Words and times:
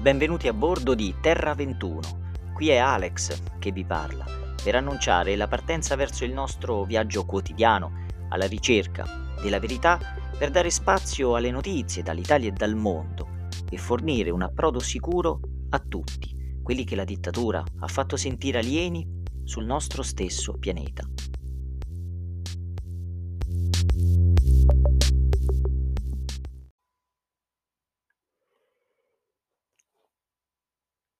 Benvenuti 0.00 0.48
a 0.48 0.54
bordo 0.54 0.94
di 0.94 1.16
Terra 1.20 1.52
21. 1.52 2.00
Qui 2.54 2.70
è 2.70 2.78
Alex 2.78 3.58
che 3.58 3.70
vi 3.70 3.84
parla 3.84 4.24
per 4.64 4.74
annunciare 4.74 5.36
la 5.36 5.46
partenza 5.46 5.94
verso 5.94 6.24
il 6.24 6.32
nostro 6.32 6.84
viaggio 6.84 7.26
quotidiano 7.26 8.06
alla 8.30 8.46
ricerca 8.46 9.04
della 9.42 9.58
verità 9.58 9.98
per 10.38 10.50
dare 10.50 10.70
spazio 10.70 11.36
alle 11.36 11.50
notizie 11.50 12.02
dall'Italia 12.02 12.48
e 12.48 12.52
dal 12.52 12.76
mondo 12.76 13.48
e 13.68 13.76
fornire 13.76 14.30
un 14.30 14.40
approdo 14.40 14.78
sicuro 14.78 15.38
a 15.68 15.78
tutti 15.78 16.34
quelli 16.62 16.84
che 16.84 16.96
la 16.96 17.04
dittatura 17.04 17.62
ha 17.80 17.86
fatto 17.86 18.16
sentire 18.16 18.60
alieni 18.60 19.06
sul 19.44 19.66
nostro 19.66 20.02
stesso 20.02 20.56
pianeta. 20.58 21.06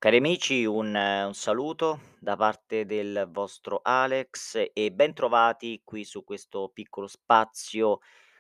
Cari 0.01 0.17
amici, 0.17 0.65
un, 0.65 0.95
un 0.95 1.35
saluto 1.35 2.01
da 2.19 2.35
parte 2.35 2.87
del 2.87 3.29
vostro 3.31 3.81
Alex 3.83 4.71
e 4.73 4.93
bentrovati 4.93 5.83
qui 5.85 6.05
su 6.05 6.25
questo 6.25 6.71
piccolo 6.73 7.07
spazio 7.07 7.99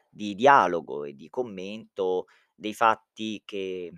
di 0.09 0.34
dialogo 0.34 1.05
e 1.05 1.14
di 1.14 1.28
commento 1.28 2.28
dei 2.55 2.73
fatti 2.73 3.42
che 3.45 3.92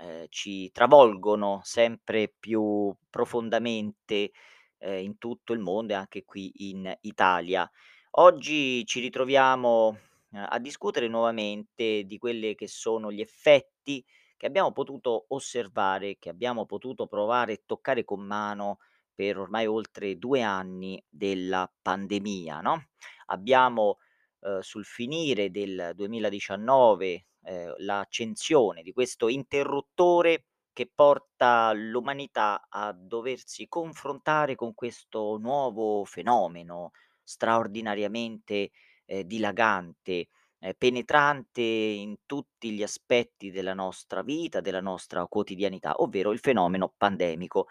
eh, 0.00 0.26
ci 0.30 0.72
travolgono 0.72 1.60
sempre 1.62 2.34
più 2.36 2.92
profondamente 3.08 4.32
eh, 4.78 5.00
in 5.00 5.16
tutto 5.18 5.52
il 5.52 5.60
mondo 5.60 5.92
e 5.92 5.96
anche 5.96 6.24
qui 6.24 6.50
in 6.70 6.92
Italia. 7.02 7.70
Oggi 8.18 8.84
ci 8.84 8.98
ritroviamo 8.98 9.96
eh, 10.32 10.44
a 10.48 10.58
discutere 10.58 11.06
nuovamente 11.06 12.02
di 12.02 12.18
quelli 12.18 12.56
che 12.56 12.66
sono 12.66 13.12
gli 13.12 13.20
effetti 13.20 14.04
che 14.36 14.46
abbiamo 14.46 14.72
potuto 14.72 15.26
osservare, 15.28 16.18
che 16.18 16.28
abbiamo 16.28 16.66
potuto 16.66 17.06
provare 17.06 17.52
e 17.54 17.62
toccare 17.66 18.04
con 18.04 18.20
mano 18.22 18.78
per 19.14 19.38
ormai 19.38 19.66
oltre 19.66 20.18
2 20.18 20.42
anni 20.42 21.02
della 21.08 21.70
pandemia, 21.82 22.60
no, 22.60 22.88
abbiamo, 23.26 23.98
uhm, 24.40 24.60
sul 24.60 24.84
finire 24.84 25.50
del 25.50 25.92
2019, 25.94 27.26
ehm, 27.42 27.74
l'accensione 27.78 28.82
di 28.82 28.92
questo 28.92 29.28
interruttore 29.28 30.46
che 30.72 30.90
porta 30.94 31.72
l'umanità 31.72 32.66
a 32.68 32.92
doversi 32.92 33.66
confrontare 33.68 34.54
con 34.54 34.74
questo 34.74 35.38
nuovo 35.38 36.04
fenomeno 36.04 36.90
straordinariamente, 37.22 38.70
ehm, 39.06 39.22
dilagante, 39.22 40.28
ehm, 40.60 40.72
penetrante 40.78 41.60
in 41.62 42.16
tutti 42.26 42.70
gli 42.72 42.82
aspetti 42.82 43.50
della 43.50 43.74
nostra 43.74 44.22
vita, 44.22 44.60
della 44.60 44.80
nostra 44.80 45.26
quotidianità, 45.26 45.94
ovvero 45.98 46.32
il 46.32 46.38
fenomeno 46.40 46.92
pandemico. 46.96 47.66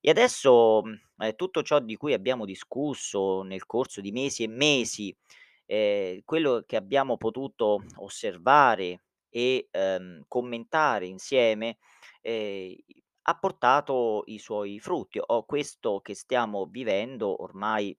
E 0.00 0.10
adesso, 0.10 0.82
mhmm, 0.84 1.34
tutto 1.36 1.62
ciò 1.62 1.80
di 1.80 1.96
cui 1.96 2.12
abbiamo 2.12 2.44
discusso 2.44 3.42
nel 3.42 3.66
corso 3.66 4.00
di 4.00 4.12
mesi 4.12 4.44
e 4.44 4.48
mesi, 4.48 5.14
ehm, 5.66 6.20
quello 6.24 6.62
che 6.66 6.76
abbiamo 6.76 7.16
potuto 7.16 7.82
osservare 7.96 9.02
e, 9.30 9.68
ehm, 9.70 10.24
commentare 10.28 11.06
insieme, 11.06 11.78
ehm, 12.22 12.74
ha 13.22 13.38
portato 13.38 14.22
i 14.26 14.38
suoi 14.38 14.78
frutti, 14.80 15.20
o 15.24 15.44
questo 15.44 16.00
che 16.00 16.14
stiamo 16.14 16.66
vivendo 16.66 17.42
ormai 17.42 17.96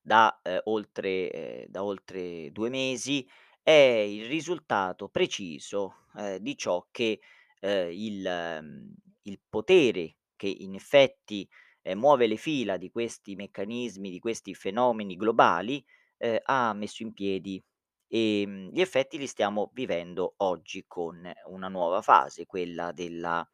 da, 0.00 0.40
ehm, 0.42 0.60
oltre 0.64 1.30
ehm, 1.30 1.66
da 1.68 1.84
oltre 1.84 2.50
2 2.52 2.68
mesi, 2.70 3.26
è 3.62 3.70
il 3.72 4.26
risultato 4.26 5.08
preciso, 5.08 6.06
ehm, 6.16 6.36
di 6.38 6.56
ciò 6.56 6.86
che, 6.90 7.20
ehm, 7.60 7.90
il 7.92 8.58
mhmm, 8.62 8.94
il 9.24 9.38
potere 9.48 10.16
che 10.36 10.48
in 10.48 10.74
effetti, 10.74 11.48
ehm, 11.82 11.98
muove 11.98 12.26
le 12.26 12.36
fila 12.36 12.76
di 12.76 12.90
questi 12.90 13.34
meccanismi, 13.36 14.10
di 14.10 14.18
questi 14.18 14.54
fenomeni 14.54 15.16
globali, 15.16 15.84
ehm, 16.18 16.38
ha 16.44 16.72
messo 16.74 17.02
in 17.02 17.12
piedi. 17.12 17.62
Ehm, 18.08 18.70
gli 18.72 18.80
effetti 18.80 19.18
li 19.18 19.26
stiamo 19.26 19.70
vivendo 19.74 20.34
oggi 20.38 20.84
con 20.86 21.30
una 21.46 21.68
nuova 21.68 22.02
fase, 22.02 22.46
quella 22.46 22.92
della 22.92 23.46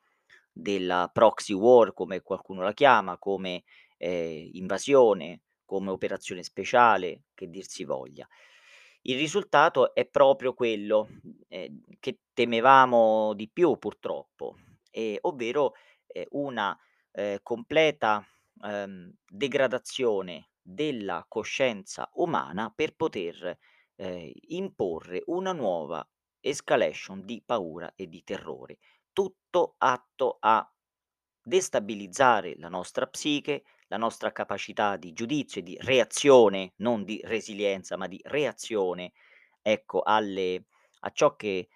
della 0.53 1.11
proxy 1.13 1.53
war, 1.53 1.93
come 1.93 2.23
qualcuno 2.23 2.63
la 2.63 2.73
chiama, 2.73 3.19
come, 3.19 3.65
ehm, 3.99 4.51
invasione, 4.55 5.43
come 5.67 5.91
operazione 5.91 6.43
speciale, 6.43 7.25
che 7.35 7.51
dir 7.51 7.67
si 7.67 7.85
voglia. 7.85 8.27
Il 9.03 9.17
risultato 9.19 9.95
è 9.95 10.05
proprio 10.07 10.53
quello, 10.55 11.09
ehm, 11.49 11.81
che 12.01 12.21
temevamo 12.33 13.35
di 13.35 13.49
più 13.49 13.79
purtroppo, 13.79 14.57
ehm, 14.91 15.19
ovvero, 15.23 15.75
ehm, 16.07 16.25
una, 16.31 16.77
ehm, 17.13 17.39
completa, 17.43 18.25
ehm, 18.63 19.13
degradazione 19.29 20.51
della 20.61 21.25
coscienza 21.29 22.09
umana 22.15 22.73
per 22.75 22.95
poter, 22.97 23.57
ehm, 23.97 24.31
imporre 24.49 25.23
una 25.27 25.53
nuova 25.53 26.07
escalation 26.41 27.25
di 27.25 27.43
paura 27.45 27.93
e 27.95 28.09
di 28.09 28.23
terrore, 28.25 28.79
tutto 29.13 29.75
atto 29.79 30.37
a 30.41 30.69
destabilizzare 31.43 32.57
la 32.59 32.69
nostra 32.69 33.07
psiche, 33.07 33.65
la 33.89 33.97
nostra 33.97 34.33
capacità 34.33 34.97
di 34.97 35.13
giudizio 35.13 35.61
e 35.61 35.65
di 35.65 35.77
reazione, 35.81 36.73
non 36.79 37.05
di 37.05 37.21
resilienza, 37.25 37.97
ma 37.97 38.07
di 38.09 38.21
reazione, 38.25 39.13
ecco, 39.63 40.03
alle 40.03 40.65
a 41.01 41.11
ciò 41.11 41.37
che 41.37 41.69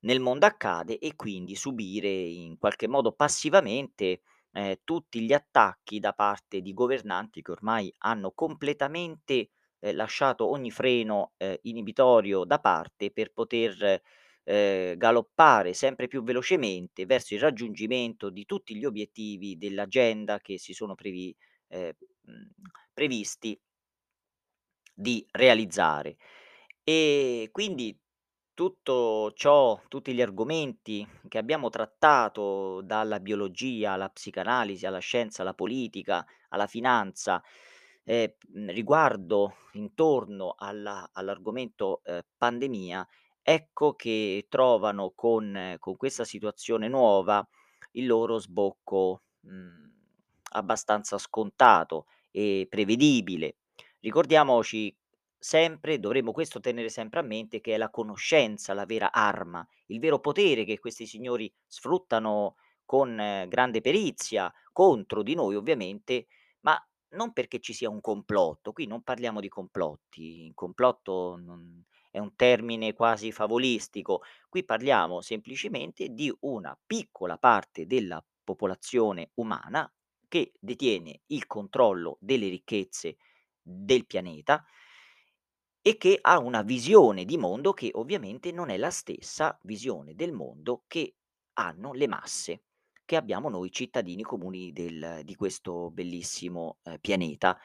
nel 0.00 0.20
mondo 0.20 0.46
accade 0.46 0.98
e 0.98 1.16
quindi 1.16 1.54
subire 1.56 2.08
in 2.08 2.58
qualche 2.58 2.86
modo 2.88 3.12
passivamente, 3.12 4.20
ehm, 4.52 4.76
tutti 4.84 5.20
gli 5.22 5.32
attacchi 5.32 5.98
da 5.98 6.12
parte 6.12 6.60
di 6.60 6.72
governanti 6.74 7.42
che 7.42 7.50
ormai 7.52 7.92
hanno 7.98 8.32
completamente, 8.32 9.50
ehm, 9.80 9.96
lasciato 9.96 10.48
ogni 10.48 10.70
freno, 10.70 11.32
ehm, 11.38 11.56
inibitorio 11.62 12.44
da 12.44 12.58
parte 12.60 13.10
per 13.10 13.32
poter, 13.32 14.00
ehm, 14.46 14.96
galoppare 14.96 15.74
sempre 15.74 16.08
più 16.08 16.22
velocemente 16.24 17.06
verso 17.06 17.34
il 17.34 17.40
raggiungimento 17.40 18.30
di 18.30 18.46
tutti 18.46 18.76
gli 18.76 18.84
obiettivi 18.86 19.58
dell'agenda 19.58 20.40
che 20.40 20.58
si 20.58 20.72
sono 20.74 20.94
previ 20.94 21.34
mhmm, 21.68 22.50
previsti 22.94 23.58
di 24.94 25.26
realizzare. 25.32 26.16
E 26.82 27.48
quindi 27.52 27.98
tutto 28.54 29.32
ciò, 29.34 29.80
tutti 29.88 30.14
gli 30.14 30.22
argomenti 30.22 31.06
che 31.28 31.38
abbiamo 31.38 31.68
trattato, 31.68 32.80
dalla 32.82 33.20
biologia 33.20 33.92
alla 33.92 34.08
psicanalisi, 34.08 34.86
alla 34.86 34.98
scienza, 35.00 35.42
alla 35.42 35.54
politica, 35.54 36.24
alla 36.50 36.66
finanza, 36.66 37.42
mhmm, 38.52 38.70
riguardo 38.70 39.56
intorno 39.72 40.54
alla 40.56 41.10
all'argomento, 41.12 42.00
ehm, 42.04 42.20
pandemia, 42.38 43.06
ecco 43.48 43.94
che 43.94 44.46
trovano 44.48 45.12
con 45.14 45.76
con 45.78 45.96
questa 45.96 46.24
situazione 46.24 46.88
nuova 46.88 47.46
il 47.92 48.06
loro 48.06 48.38
sbocco, 48.38 49.22
mhmm, 49.40 49.92
abbastanza 50.52 51.18
scontato 51.18 52.06
e 52.30 52.66
prevedibile. 52.68 53.58
Ricordiamoci 54.00 54.94
sempre, 55.38 55.98
dovremmo 55.98 56.32
questo 56.32 56.60
tenere 56.60 56.88
sempre 56.88 57.20
a 57.20 57.22
mente, 57.22 57.60
che 57.60 57.74
è 57.74 57.76
la 57.76 57.90
conoscenza 57.90 58.74
la 58.74 58.84
vera 58.86 59.12
arma, 59.12 59.66
il 59.86 60.00
vero 60.00 60.18
potere 60.20 60.64
che 60.64 60.78
questi 60.78 61.06
signori 61.06 61.52
sfruttano 61.66 62.56
con 62.84 63.16
grande 63.48 63.80
perizia, 63.80 64.52
contro 64.72 65.22
di 65.22 65.34
noi 65.34 65.54
ovviamente, 65.56 66.26
ma 66.60 66.76
non 67.10 67.32
perché 67.32 67.60
ci 67.60 67.72
sia 67.72 67.88
un 67.90 68.00
complotto, 68.00 68.72
qui 68.72 68.86
non 68.86 69.02
parliamo 69.02 69.40
di 69.40 69.48
complotti, 69.48 70.46
il 70.46 70.54
complotto 70.54 71.36
non 71.36 71.84
è 72.16 72.18
un 72.18 72.34
termine 72.34 72.94
quasi 72.94 73.30
favolistico, 73.30 74.22
qui 74.48 74.64
parliamo 74.64 75.20
semplicemente 75.20 76.08
di 76.08 76.34
una 76.40 76.78
piccola 76.86 77.36
parte 77.36 77.84
della 77.86 78.24
popolazione 78.42 79.32
umana 79.34 79.92
che 80.26 80.52
detiene 80.58 81.20
il 81.26 81.46
controllo 81.46 82.16
delle 82.20 82.48
ricchezze 82.48 83.16
del 83.60 84.06
pianeta 84.06 84.64
e 85.82 85.96
che 85.98 86.18
ha 86.20 86.38
una 86.38 86.62
visione 86.62 87.24
di 87.24 87.36
mondo 87.38 87.72
che 87.72 87.90
ovviamente 87.94 88.50
non 88.50 88.70
è 88.70 88.76
la 88.76 88.90
stessa 88.90 89.56
visione 89.62 90.14
del 90.14 90.32
mondo 90.32 90.84
che 90.88 91.14
hanno 91.54 91.92
le 91.92 92.08
masse, 92.08 92.62
che 93.04 93.14
abbiamo 93.16 93.48
noi 93.48 93.70
cittadini 93.70 94.22
comuni 94.22 94.72
del 94.72 95.20
di 95.24 95.34
questo 95.36 95.90
bellissimo, 95.92 96.78
ehm, 96.82 96.98
pianeta. 96.98 97.56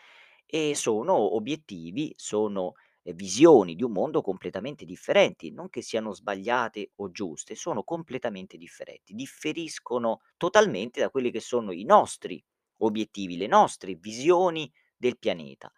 E 0.45 0.75
sono 0.75 1.36
obiettivi, 1.36 2.13
sono, 2.15 2.74
visioni 3.03 3.75
di 3.75 3.83
un 3.83 3.92
mondo 3.92 4.21
completamente 4.21 4.86
differenti, 4.86 5.51
non 5.51 5.69
che 5.69 5.81
siano 5.81 6.13
sbagliate 6.13 6.92
o 6.98 7.12
giuste, 7.12 7.56
sono 7.56 7.83
completamente 7.83 8.57
differenti, 8.57 9.13
differiscono 9.13 10.21
totalmente 10.38 11.00
da 11.00 11.09
quelli 11.09 11.31
che 11.31 11.39
sono 11.39 11.71
i 11.71 11.83
nostri 11.83 12.44
obiettivi, 12.77 13.38
le 13.38 13.48
nostre 13.48 13.95
visioni 13.95 14.71
del 14.95 15.18
pianeta. 15.18 15.71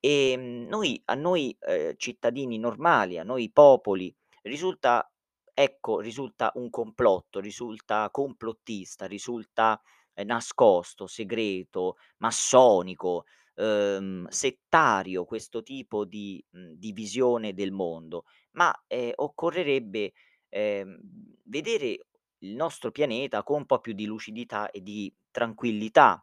Ehm, 0.00 0.66
noi 0.68 1.00
a 1.06 1.14
noi, 1.14 1.56
ehm, 1.60 1.94
cittadini 1.96 2.58
normali, 2.58 3.18
a 3.18 3.24
noi 3.24 3.50
popoli, 3.52 4.14
risulta 4.42 5.10
ecco, 5.54 5.98
risulta 6.00 6.52
un 6.54 6.70
complotto, 6.70 7.40
risulta 7.40 8.08
complottista, 8.10 9.06
risulta, 9.06 9.80
ehm, 10.14 10.26
nascosto, 10.26 11.06
segreto, 11.08 11.96
massonico, 12.18 13.24
uhm, 13.58 14.26
settario 14.28 15.24
questo 15.24 15.62
tipo 15.62 16.04
di 16.04 16.44
mhmm, 16.50 16.72
di 16.74 16.92
visione 16.92 17.54
del 17.54 17.72
mondo, 17.72 18.24
ma, 18.52 18.72
ehm, 18.86 19.12
occorrerebbe, 19.16 20.12
ehm, 20.48 20.98
vedere 21.44 22.06
il 22.42 22.54
nostro 22.54 22.90
pianeta 22.92 23.42
con 23.42 23.58
un 23.60 23.66
po' 23.66 23.80
più 23.80 23.92
di 23.94 24.06
lucidità 24.06 24.70
e 24.70 24.82
di 24.82 25.12
tranquillità. 25.30 26.22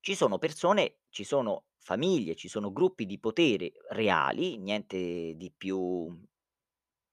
Ci 0.00 0.14
sono 0.16 0.38
persone 0.38 0.96
ci 1.10 1.24
sono 1.24 1.66
famiglie, 1.78 2.34
ci 2.34 2.48
sono 2.48 2.72
gruppi 2.72 3.06
di 3.06 3.18
potere 3.20 3.72
reali, 3.90 4.56
niente 4.58 5.34
di 5.36 5.52
più 5.56 6.08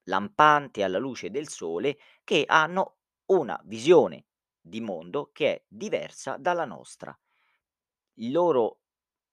lampante 0.04 0.84
alla 0.84 0.98
luce 0.98 1.30
del 1.30 1.48
sole, 1.48 1.98
che 2.24 2.44
hanno 2.48 2.98
una 3.28 3.60
visione 3.66 4.26
di 4.60 4.82
mondo 4.82 5.30
che 5.34 5.48
è 5.56 5.64
diversa 5.68 6.38
dalla 6.38 6.66
nostra. 6.66 7.18
Il 8.22 8.32
loro, 8.32 8.82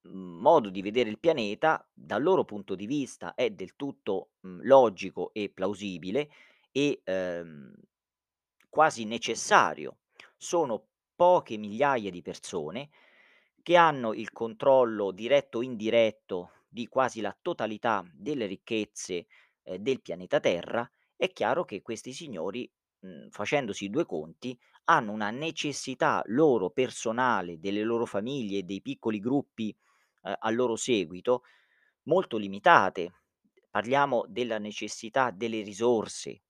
mhmm, 0.02 0.40
modo 0.40 0.70
di 0.70 0.82
vedere 0.82 1.10
il 1.10 1.18
pianeta, 1.18 1.86
dal 1.92 2.22
loro 2.22 2.44
punto 2.44 2.74
di 2.74 2.86
vista 2.86 3.34
è 3.34 3.50
del 3.50 3.76
tutto, 3.76 4.30
mhmm, 4.40 4.60
logico 4.62 5.30
e 5.32 5.50
plausibile 5.50 6.28
e, 6.72 7.00
ehm, 7.04 7.72
quasi 8.68 9.04
necessario. 9.04 9.98
Sono 10.36 10.88
poche 11.14 11.56
migliaia 11.56 12.10
di 12.10 12.22
persone 12.22 12.90
che 13.62 13.76
hanno 13.76 14.12
il 14.14 14.32
controllo 14.32 15.10
diretto 15.10 15.58
o 15.58 15.62
indiretto 15.62 16.50
di 16.68 16.86
quasi 16.88 17.20
la 17.20 17.36
totalità 17.40 18.04
delle 18.12 18.46
ricchezze, 18.46 19.26
ehm, 19.62 19.76
del 19.78 20.00
pianeta 20.02 20.40
Terra. 20.40 20.88
È 21.16 21.32
chiaro 21.32 21.64
che 21.64 21.82
questi 21.82 22.12
signori, 22.12 22.70
mhmm, 23.06 23.28
facendosi 23.30 23.88
2 23.90 24.04
conti, 24.06 24.58
hanno 24.84 25.12
una 25.12 25.30
necessità 25.30 26.22
loro 26.26 26.70
personale, 26.70 27.58
delle 27.60 27.82
loro 27.82 28.06
famiglie 28.06 28.64
dei 28.64 28.80
piccoli 28.82 29.18
gruppi, 29.20 29.74
ehm, 30.22 30.34
a 30.38 30.50
loro 30.50 30.76
seguito, 30.76 31.42
molto 32.04 32.36
limitate. 32.36 33.12
Parliamo 33.70 34.24
della 34.28 34.58
necessità 34.58 35.30
delle 35.30 35.62
risorse, 35.62 36.42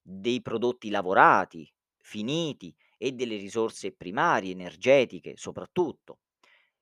dei 0.00 0.40
prodotti 0.42 0.90
lavorati, 0.90 1.70
finiti 2.00 2.74
e 2.98 3.12
delle 3.12 3.36
risorse 3.36 3.92
primarie, 3.92 4.52
energetiche 4.52 5.36
soprattutto. 5.36 6.20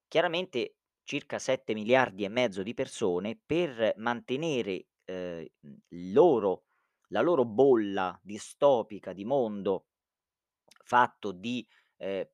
Chiaramente 0.08 0.76
circa 1.02 1.38
7 1.38 1.74
miliardi 1.74 2.24
e 2.24 2.28
mezzo 2.28 2.62
di 2.62 2.74
persone 2.74 3.38
per 3.44 3.94
mantenere, 3.96 4.86
il 5.88 6.12
loro 6.12 6.64
la 7.10 7.20
loro 7.22 7.44
bolla 7.44 8.18
distopica 8.22 9.12
di 9.12 9.24
mondo 9.24 9.86
fatto 10.84 11.32
di, 11.32 11.66
ehm, 11.98 12.26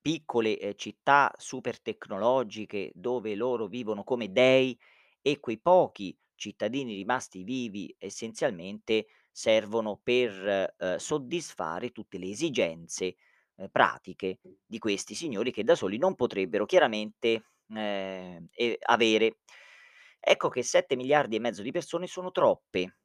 piccole, 0.00 0.58
ehm, 0.58 0.74
città 0.76 1.32
super 1.36 1.80
tecnologiche 1.80 2.90
dove 2.94 3.34
loro 3.34 3.66
vivono 3.66 4.04
come 4.04 4.30
dei 4.32 4.78
e 5.22 5.40
quei 5.40 5.58
pochi 5.60 6.16
cittadini 6.36 6.94
rimasti 6.94 7.42
vivi 7.44 7.94
essenzialmente 7.98 9.06
servono 9.32 10.00
per, 10.02 10.74
ehm, 10.78 10.96
soddisfare 10.96 11.90
tutte 11.92 12.18
le 12.18 12.30
esigenze, 12.30 13.16
ehm, 13.56 13.68
pratiche 13.70 14.40
di 14.66 14.78
questi 14.78 15.14
signori 15.14 15.52
che 15.52 15.64
da 15.64 15.74
soli 15.74 15.98
non 15.98 16.14
potrebbero 16.14 16.66
chiaramente, 16.66 17.44
ehm, 17.74 18.46
avere. 18.86 19.38
Ecco 20.20 20.48
che 20.48 20.62
7 20.62 20.96
miliardi 20.96 21.36
e 21.36 21.40
mezzo 21.40 21.62
di 21.62 21.70
persone 21.72 22.06
sono 22.06 22.30
troppe, 22.30 22.96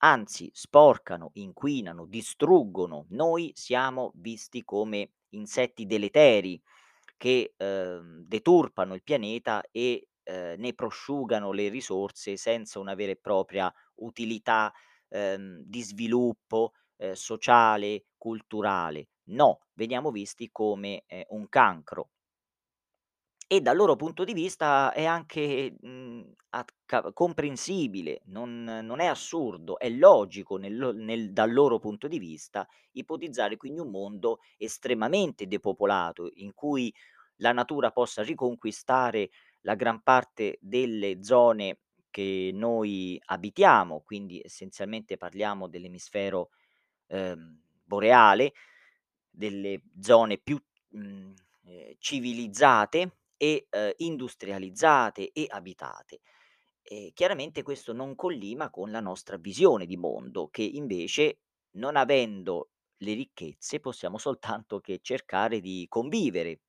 anzi 0.00 0.50
sporcano, 0.54 1.30
inquinano, 1.34 2.06
distruggono. 2.06 3.06
Noi 3.10 3.52
siamo 3.54 4.12
visti 4.16 4.64
come 4.64 5.10
insetti 5.30 5.86
deleteri 5.86 6.60
che, 7.16 7.54
ehm, 7.56 8.24
deturpano 8.26 8.94
il 8.94 9.02
pianeta 9.02 9.62
e, 9.70 10.08
ehm, 10.22 10.60
ne 10.60 10.74
prosciugano 10.74 11.52
le 11.52 11.68
risorse 11.68 12.36
senza 12.36 12.78
una 12.78 12.94
vera 12.94 13.12
e 13.12 13.16
propria 13.16 13.72
utilità, 13.96 14.72
ehm, 15.08 15.62
di 15.64 15.82
sviluppo, 15.82 16.72
ehm, 16.96 17.12
sociale, 17.12 18.06
culturale. 18.16 19.08
No, 19.30 19.60
veniamo 19.74 20.10
visti 20.10 20.48
come, 20.50 21.04
ehm, 21.06 21.24
un 21.30 21.48
cancro. 21.48 22.10
E 23.52 23.60
dal 23.60 23.74
loro 23.76 23.96
punto 23.96 24.22
di 24.22 24.32
vista 24.32 24.92
è 24.92 25.04
anche, 25.06 25.74
mhmm, 25.80 26.34
acca 26.50 27.12
comprensibile, 27.12 28.22
non 28.26 28.62
non 28.62 29.00
è 29.00 29.06
assurdo, 29.06 29.76
è 29.80 29.88
logico 29.88 30.56
nel 30.56 30.76
lo 30.76 30.92
nel 30.92 31.32
dal 31.32 31.52
loro 31.52 31.80
punto 31.80 32.06
di 32.06 32.20
vista 32.20 32.64
ipotizzare 32.92 33.56
quindi 33.56 33.80
un 33.80 33.90
mondo 33.90 34.38
estremamente 34.56 35.48
depopolato, 35.48 36.30
in 36.34 36.54
cui 36.54 36.94
la 37.38 37.50
natura 37.50 37.90
possa 37.90 38.22
riconquistare 38.22 39.30
la 39.62 39.74
gran 39.74 40.00
parte 40.00 40.56
delle 40.60 41.20
zone 41.24 41.80
che 42.08 42.50
noi 42.54 43.20
abitiamo, 43.24 44.02
quindi 44.02 44.40
essenzialmente 44.44 45.16
parliamo 45.16 45.66
dell'emisfero, 45.66 46.50
ehm, 47.08 47.60
boreale, 47.84 48.52
delle 49.30 49.82
zone 50.00 50.38
più, 50.38 50.60
mhmm, 50.90 51.34
ehm, 51.66 51.94
civilizzate 51.98 53.18
e, 53.42 53.66
ehm, 53.70 53.92
industrializzate 53.96 55.30
e 55.32 55.46
abitate. 55.48 56.20
E 56.82 57.12
chiaramente 57.14 57.62
questo 57.62 57.92
non 57.94 58.14
collima 58.14 58.68
con 58.70 58.90
la 58.90 59.00
nostra 59.00 59.36
visione 59.38 59.86
di 59.86 59.96
mondo, 59.96 60.48
che 60.48 60.62
invece, 60.62 61.38
non 61.76 61.96
avendo 61.96 62.70
le 62.98 63.14
ricchezze, 63.14 63.80
possiamo 63.80 64.18
soltanto 64.18 64.80
che 64.80 64.98
cercare 65.02 65.60
di 65.60 65.86
convivere 65.88 66.60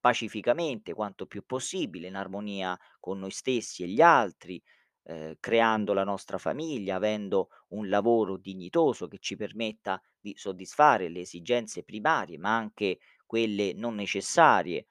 pacificamente 0.00 0.92
quanto 0.94 1.26
più 1.26 1.44
possibile, 1.46 2.08
in 2.08 2.16
armonia 2.16 2.78
con 3.00 3.18
noi 3.18 3.30
stessi 3.30 3.82
e 3.84 3.88
gli 3.88 4.00
altri, 4.02 4.62
ehm, 5.04 5.36
creando 5.40 5.92
la 5.94 6.04
nostra 6.04 6.38
famiglia, 6.38 6.96
avendo 6.96 7.48
un 7.68 7.88
lavoro 7.88 8.36
dignitoso 8.36 9.06
che 9.08 9.18
ci 9.18 9.36
permetta 9.36 10.00
di 10.20 10.34
soddisfare 10.36 11.08
le 11.08 11.20
esigenze 11.20 11.84
primarie, 11.84 12.38
ma 12.38 12.54
anche 12.56 12.98
quelle 13.26 13.72
non 13.74 13.94
necessarie 13.94 14.86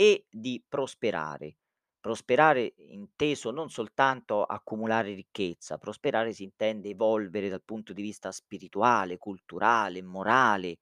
e 0.00 0.26
di 0.30 0.62
prosperare. 0.66 1.56
Prosperare 2.00 2.74
inteso 2.76 3.50
non 3.50 3.68
soltanto 3.70 4.44
accumulare 4.44 5.12
ricchezza, 5.14 5.78
prosperare 5.78 6.32
si 6.32 6.44
intende 6.44 6.90
evolvere 6.90 7.48
dal 7.48 7.62
punto 7.64 7.92
di 7.92 8.02
vista 8.02 8.30
spirituale, 8.30 9.18
culturale, 9.18 10.00
morale, 10.02 10.78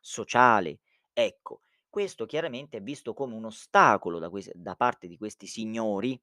sociale. 0.00 0.80
Ecco, 1.12 1.60
questo 1.88 2.26
chiaramente 2.26 2.78
è 2.78 2.82
visto 2.82 3.14
come 3.14 3.34
un 3.34 3.44
ostacolo 3.46 4.18
da 4.18 4.28
ques 4.28 4.50
da 4.54 4.74
parte 4.74 5.06
di 5.06 5.16
questi 5.16 5.46
signori, 5.46 6.20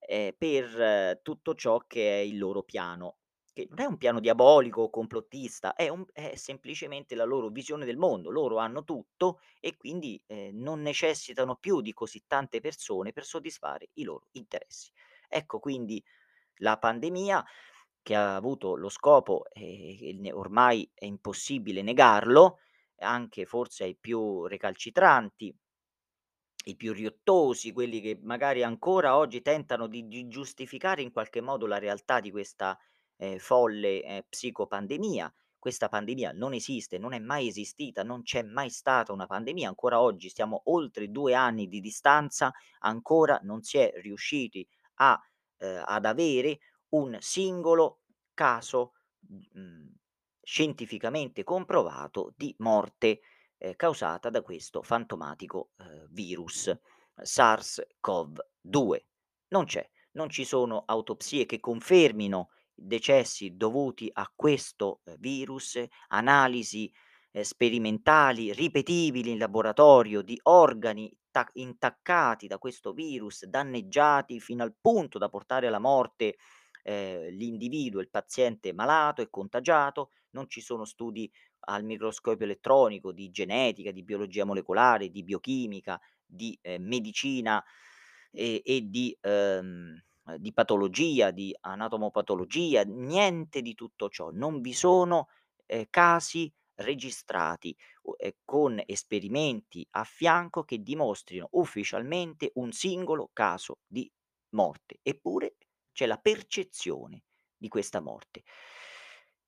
ehm, 0.00 0.32
per 0.36 0.80
eh, 0.80 1.20
tutto 1.22 1.54
ciò 1.54 1.78
che 1.86 2.18
è 2.20 2.22
il 2.22 2.38
loro 2.38 2.62
piano, 2.62 3.17
che 3.58 3.66
non 3.70 3.80
è 3.80 3.86
un 3.86 3.96
piano 3.96 4.20
diabolico 4.20 4.82
o 4.82 4.90
complottista, 4.90 5.74
è 5.74 5.88
un 5.88 6.04
è 6.12 6.36
semplicemente 6.36 7.14
la 7.14 7.24
loro 7.24 7.48
visione 7.48 7.84
del 7.84 7.96
mondo. 7.96 8.30
Loro 8.30 8.58
hanno 8.58 8.84
tutto 8.84 9.40
e 9.60 9.76
quindi, 9.76 10.20
ehm, 10.26 10.56
non 10.60 10.80
necessitano 10.82 11.56
più 11.56 11.80
di 11.80 11.92
così 11.92 12.22
tante 12.26 12.60
persone 12.60 13.12
per 13.12 13.24
soddisfare 13.24 13.88
i 13.94 14.04
loro 14.04 14.26
interessi. 14.32 14.90
Ecco 15.28 15.58
quindi 15.58 16.02
la 16.56 16.78
pandemia 16.78 17.44
che 18.02 18.14
ha 18.14 18.36
avuto 18.36 18.76
lo 18.76 18.88
scopo, 18.88 19.44
e 19.50 20.16
ne 20.18 20.32
ormai 20.32 20.90
è 20.94 21.04
impossibile 21.04 21.82
negarlo, 21.82 22.58
anche 23.00 23.44
forse 23.46 23.84
ai 23.84 23.96
più 23.96 24.46
recalcitranti, 24.46 25.54
i 26.66 26.76
più 26.76 26.92
riottosi, 26.92 27.72
quelli 27.72 28.00
che 28.00 28.18
magari 28.22 28.62
ancora 28.62 29.16
oggi 29.16 29.42
tentano 29.42 29.86
di 29.88 30.06
di 30.06 30.28
giustificare 30.28 31.02
in 31.02 31.10
qualche 31.12 31.40
modo 31.40 31.66
la 31.66 31.78
realtà 31.78 32.20
di 32.20 32.30
questa, 32.30 32.78
ehm, 33.18 33.38
folle, 33.38 34.02
ehm, 34.02 34.22
psicopandemia. 34.28 35.32
Questa 35.58 35.88
pandemia 35.88 36.32
non 36.32 36.54
esiste, 36.54 36.98
non 36.98 37.12
è 37.14 37.18
mai 37.18 37.48
esistita, 37.48 38.02
non 38.04 38.22
c'è 38.22 38.42
mai 38.42 38.70
stata 38.70 39.12
una 39.12 39.26
pandemia, 39.26 39.68
ancora 39.68 40.00
oggi 40.00 40.28
stiamo 40.28 40.62
oltre 40.66 41.10
2 41.10 41.34
anni 41.34 41.68
di 41.68 41.80
distanza, 41.80 42.52
ancora 42.80 43.40
non 43.42 43.62
si 43.62 43.78
è 43.78 43.92
riusciti 43.96 44.66
a 44.96 45.20
ehm, 45.58 45.82
ad 45.86 46.04
avere 46.06 46.58
un 46.90 47.16
singolo 47.20 48.00
caso, 48.34 48.92
mhmm, 49.28 49.94
scientificamente 50.42 51.44
comprovato 51.44 52.32
di 52.36 52.54
morte 52.58 53.20
ehm, 53.58 53.74
causata 53.76 54.30
da 54.30 54.42
questo 54.42 54.82
fantomatico, 54.82 55.70
ehm, 55.78 56.08
virus 56.10 56.72
SARS-CoV-2. 57.16 59.04
Non 59.48 59.64
c'è, 59.64 59.88
non 60.12 60.30
ci 60.30 60.44
sono 60.44 60.84
autopsie 60.86 61.46
che 61.46 61.60
confermino 61.60 62.50
decessi 62.78 63.56
dovuti 63.56 64.08
a 64.12 64.30
questo, 64.34 65.00
ehm, 65.04 65.16
virus, 65.18 65.82
analisi, 66.08 66.90
ehm, 67.32 67.42
sperimentali 67.42 68.52
ripetibili 68.52 69.30
in 69.32 69.38
laboratorio 69.38 70.22
di 70.22 70.38
organi 70.44 71.14
ta 71.30 71.48
intaccati 71.54 72.46
da 72.46 72.58
questo 72.58 72.92
virus, 72.92 73.44
danneggiati 73.46 74.40
fino 74.40 74.62
al 74.62 74.74
punto 74.80 75.18
da 75.18 75.28
portare 75.28 75.66
alla 75.66 75.78
morte, 75.78 76.36
ehm, 76.82 77.28
l'individuo, 77.30 78.00
il 78.00 78.10
paziente 78.10 78.72
malato 78.72 79.22
e 79.22 79.28
contagiato, 79.30 80.10
non 80.30 80.48
ci 80.48 80.60
sono 80.60 80.84
studi 80.84 81.30
al 81.60 81.84
microscopio 81.84 82.44
elettronico 82.44 83.12
di 83.12 83.30
genetica, 83.30 83.90
di 83.90 84.02
biologia 84.04 84.44
molecolare, 84.44 85.08
di 85.10 85.22
biochimica, 85.24 86.00
di, 86.24 86.58
ehm, 86.62 86.82
medicina 86.84 87.62
e 88.30 88.62
e 88.64 88.82
di 88.88 89.16
ehm, 89.20 90.02
ehm, 90.28 90.36
di 90.36 90.52
patologia, 90.52 91.30
di 91.30 91.54
anatomopatologia, 91.60 92.82
niente 92.84 93.62
di 93.62 93.74
tutto 93.74 94.08
ciò. 94.08 94.30
Non 94.32 94.60
vi 94.60 94.72
sono, 94.72 95.28
ehm, 95.66 95.84
casi 95.90 96.52
registrati 96.76 97.76
u 98.02 98.14
ehm, 98.16 98.30
con 98.44 98.82
esperimenti 98.86 99.86
a 99.92 100.04
fianco 100.04 100.64
che 100.64 100.82
dimostrino 100.82 101.48
ufficialmente 101.52 102.50
un 102.54 102.72
singolo 102.72 103.30
caso 103.32 103.78
di 103.86 104.10
morte, 104.50 104.98
eppure 105.02 105.56
c'è 105.92 106.06
la 106.06 106.18
percezione 106.18 107.24
di 107.56 107.68
questa 107.68 108.00
morte. 108.00 108.42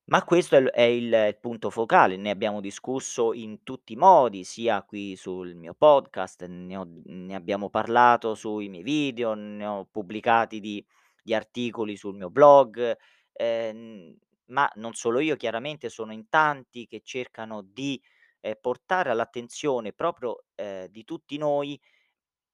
Ma 0.08 0.24
questo 0.24 0.56
è 0.56 0.62
è 0.70 0.80
il 0.82 1.36
punto 1.40 1.70
focale, 1.70 2.16
ne 2.16 2.30
abbiamo 2.30 2.60
discusso 2.60 3.32
in 3.32 3.62
tutti 3.62 3.92
i 3.92 3.96
modi, 3.96 4.42
sia 4.44 4.82
qui 4.82 5.14
sul 5.14 5.54
mio 5.54 5.72
podcast, 5.74 6.46
ne 6.46 6.76
ho 6.76 6.84
ne 7.04 7.34
abbiamo 7.34 7.70
parlato 7.70 8.34
sui 8.34 8.68
miei 8.68 8.82
video, 8.82 9.34
ne 9.34 9.64
ho 9.66 9.84
pubblicati 9.90 10.58
di 10.58 10.84
di 11.22 11.34
articoli 11.34 11.96
sul 11.96 12.16
mio 12.16 12.30
blog, 12.30 12.96
ehm, 13.32 14.16
ma 14.46 14.68
non 14.76 14.94
solo 14.94 15.20
io 15.20 15.36
chiaramente, 15.36 15.88
sono 15.90 16.12
in 16.12 16.28
tanti 16.30 16.86
che 16.86 17.02
cercano 17.04 17.60
di, 17.62 18.00
ehm, 18.40 18.54
portare 18.60 19.10
all'attenzione 19.10 19.92
proprio, 19.92 20.44
ehm, 20.54 20.86
di 20.86 21.04
tutti 21.04 21.36
noi, 21.36 21.78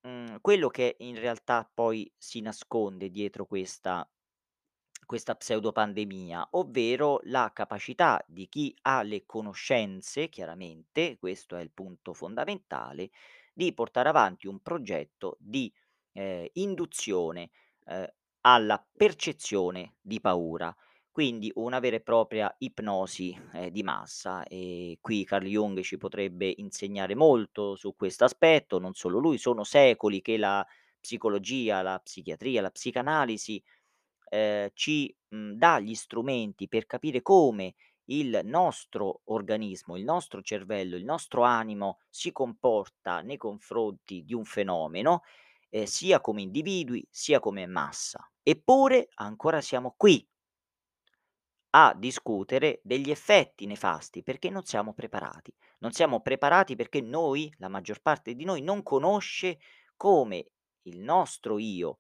mhmm, 0.02 0.38
quello 0.40 0.68
che 0.68 0.96
in 1.00 1.18
realtà 1.20 1.70
poi 1.72 2.10
si 2.18 2.40
nasconde 2.40 3.10
dietro 3.10 3.46
questa 3.46 4.08
questa 5.06 5.34
pseudopandemia, 5.36 6.48
ovvero 6.52 7.20
la 7.24 7.50
capacità 7.54 8.22
di 8.28 8.48
chi 8.48 8.74
ha 8.82 9.02
le 9.02 9.24
conoscenze, 9.24 10.28
chiaramente, 10.28 11.16
questo 11.18 11.56
è 11.56 11.62
il 11.62 11.70
punto 11.72 12.12
fondamentale, 12.12 13.10
di 13.54 13.72
portare 13.72 14.08
avanti 14.08 14.46
un 14.46 14.60
progetto 14.60 15.36
di, 15.40 15.72
ehm, 16.12 16.46
induzione, 16.54 17.50
ehm, 17.86 18.06
alla 18.42 18.84
percezione 18.96 19.96
di 20.00 20.20
paura. 20.20 20.74
Quindi 21.10 21.50
una 21.54 21.78
vera 21.80 21.96
e 21.96 22.00
propria 22.02 22.54
ipnosi, 22.58 23.34
ehm, 23.54 23.68
di 23.68 23.82
massa 23.82 24.44
e 24.44 24.98
qui 25.00 25.24
Carl 25.24 25.46
Jung 25.46 25.80
ci 25.80 25.96
potrebbe 25.96 26.52
insegnare 26.58 27.14
molto 27.14 27.74
su 27.74 27.94
questo 27.96 28.24
aspetto, 28.24 28.78
non 28.78 28.92
solo 28.94 29.18
lui, 29.18 29.38
sono 29.38 29.64
secoli 29.64 30.20
che 30.20 30.36
la 30.36 30.64
psicologia, 31.00 31.82
la 31.82 31.98
psichiatria, 32.00 32.60
la 32.60 32.70
psicanalisi 32.70 33.62
ehm, 34.28 34.68
ci, 34.74 35.14
mhmm, 35.28 35.52
dà 35.52 35.78
gli 35.80 35.94
strumenti 35.94 36.68
per 36.68 36.86
capire 36.86 37.22
come 37.22 37.74
il 38.08 38.40
nostro 38.44 39.22
organismo, 39.24 39.96
il 39.96 40.04
nostro 40.04 40.40
cervello, 40.42 40.96
il 40.96 41.04
nostro 41.04 41.42
animo 41.42 41.98
si 42.08 42.30
comporta 42.32 43.20
nei 43.20 43.36
confronti 43.36 44.22
di 44.24 44.34
un 44.34 44.44
fenomeno, 44.44 45.22
ehm, 45.70 45.84
sia 45.84 46.20
come 46.20 46.42
individui, 46.42 47.06
sia 47.10 47.40
come 47.40 47.66
massa. 47.66 48.30
Eppure 48.42 49.08
ancora 49.14 49.60
siamo 49.60 49.94
qui 49.96 50.26
a 51.70 51.94
discutere 51.96 52.80
degli 52.82 53.10
effetti 53.10 53.66
nefasti 53.66 54.22
perché 54.22 54.48
non 54.50 54.64
siamo 54.64 54.94
preparati. 54.94 55.54
Non 55.80 55.92
siamo 55.92 56.20
preparati 56.20 56.74
perché 56.74 57.00
noi, 57.00 57.52
la 57.58 57.68
maggior 57.68 58.00
parte 58.00 58.34
di 58.34 58.44
noi, 58.44 58.62
non 58.62 58.82
conosce 58.82 59.58
come 59.96 60.46
il 60.82 61.00
nostro 61.00 61.58
io, 61.58 61.98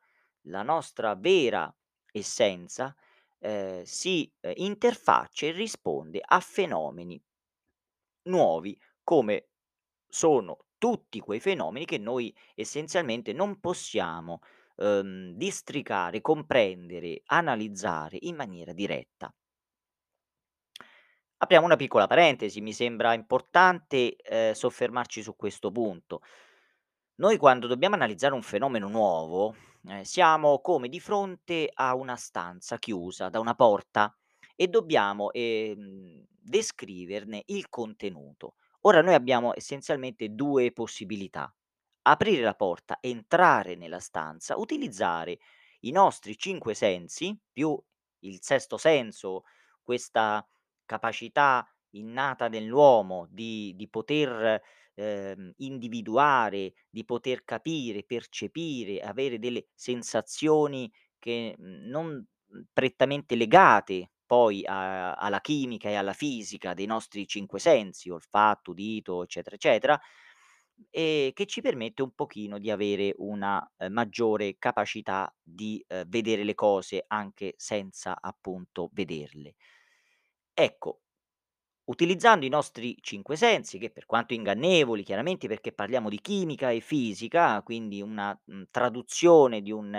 la 0.48 0.62
nostra 0.62 1.14
vera 1.14 1.72
essenza, 2.18 2.94
ehm, 3.38 3.82
si, 3.84 4.30
ehm, 4.40 4.52
interfaccia 4.56 5.46
e 5.46 5.52
risponde 5.52 6.20
a 6.24 6.40
fenomeni 6.40 7.20
nuovi, 8.24 8.78
come 9.02 9.48
sono 10.08 10.66
tutti 10.78 11.20
quei 11.20 11.40
fenomeni 11.40 11.84
che 11.86 11.98
noi 11.98 12.34
essenzialmente 12.54 13.32
non 13.32 13.60
possiamo, 13.60 14.40
uhm, 14.76 15.32
districare, 15.32 16.20
comprendere, 16.20 17.22
analizzare 17.26 18.18
in 18.20 18.36
maniera 18.36 18.72
diretta. 18.72 19.34
Apriamo 21.38 21.66
una 21.66 21.76
piccola 21.76 22.06
parentesi, 22.06 22.60
mi 22.62 22.72
sembra 22.72 23.12
importante, 23.12 24.16
ehm, 24.16 24.52
soffermarci 24.52 25.22
su 25.22 25.36
questo 25.36 25.70
punto. 25.70 26.22
Noi 27.16 27.36
quando 27.36 27.66
dobbiamo 27.66 27.94
analizzare 27.94 28.34
un 28.34 28.42
fenomeno 28.42 28.88
nuovo, 28.88 29.54
ehm, 29.86 30.02
siamo 30.02 30.60
come 30.60 30.88
di 30.88 31.00
fronte 31.00 31.70
a 31.72 31.94
una 31.94 32.16
stanza 32.16 32.78
chiusa 32.78 33.28
da 33.28 33.40
una 33.40 33.54
porta 33.54 34.14
e 34.54 34.68
dobbiamo, 34.68 35.32
ehm, 35.32 36.24
descriverne 36.28 37.42
il 37.46 37.68
contenuto. 37.68 38.54
Ora 38.82 39.02
noi 39.02 39.14
abbiamo 39.14 39.54
essenzialmente 39.54 40.30
2 40.34 40.72
possibilità: 40.72 41.52
aprire 42.02 42.42
la 42.42 42.54
porta, 42.54 42.98
entrare 43.00 43.74
nella 43.76 43.98
stanza, 44.00 44.56
utilizzare 44.58 45.38
i 45.80 45.90
nostri 45.90 46.36
5 46.38 46.74
sensi 46.74 47.38
più 47.52 47.78
il 48.20 48.38
sesto 48.42 48.76
senso, 48.78 49.42
questa 49.82 50.46
capacità 50.84 51.66
innata 51.90 52.48
nell'uomo 52.48 53.26
di 53.30 53.72
di 53.76 53.88
poter, 53.88 54.60
ehm, 54.96 55.52
individuare, 55.58 56.74
di 56.90 57.04
poter 57.06 57.44
capire, 57.44 58.04
percepire, 58.04 59.00
avere 59.00 59.38
delle 59.38 59.68
sensazioni 59.74 60.92
che, 61.18 61.54
mhmm, 61.58 61.88
non, 61.88 62.26
prettamente 62.72 63.36
legate 63.36 64.10
poi 64.26 64.64
a 64.66 65.14
alla 65.14 65.40
chimica 65.40 65.88
e 65.88 65.94
alla 65.94 66.12
fisica 66.14 66.74
dei 66.74 66.86
nostri 66.86 67.26
5 67.28 67.60
sensi, 67.60 68.10
olfatto, 68.10 68.72
udito, 68.72 69.22
eccetera, 69.22 69.56
eccetera, 69.56 70.00
ehm, 70.90 71.32
che 71.32 71.46
ci 71.46 71.60
permette 71.60 72.02
un 72.02 72.12
pochino 72.14 72.58
di 72.58 72.70
avere 72.70 73.14
una, 73.18 73.64
ehm, 73.78 73.92
maggiore 73.92 74.56
capacità 74.58 75.32
di, 75.42 75.84
ehm, 75.88 76.04
vedere 76.08 76.44
le 76.44 76.54
cose 76.54 77.04
anche 77.06 77.54
senza 77.56 78.18
appunto 78.20 78.90
vederle. 78.92 79.54
Ecco, 80.58 81.00
utilizzando 81.86 82.44
i 82.46 82.48
nostri 82.48 82.96
5 83.00 83.36
sensi, 83.36 83.78
che 83.78 83.90
per 83.90 84.06
quanto 84.06 84.34
ingannevoli 84.34 85.02
chiaramente 85.02 85.48
perché 85.48 85.72
parliamo 85.72 86.08
di 86.08 86.20
chimica 86.20 86.70
e 86.70 86.80
fisica, 86.80 87.62
quindi 87.62 88.00
una, 88.02 88.38
mhmm, 88.44 88.64
traduzione 88.70 89.62
di 89.62 89.72
un 89.72 89.94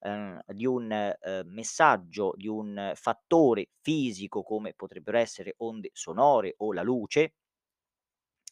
ehm, 0.00 0.40
di 0.46 0.64
un, 0.66 0.90
ehm, 0.92 1.42
messaggio, 1.48 2.32
di 2.36 2.46
un 2.48 2.92
fattore 2.94 3.70
fisico 3.80 4.42
come 4.42 4.72
potrebbero 4.74 5.18
essere 5.18 5.54
onde 5.58 5.90
sonore 5.92 6.54
o 6.58 6.72
la 6.72 6.82
luce 6.82 7.32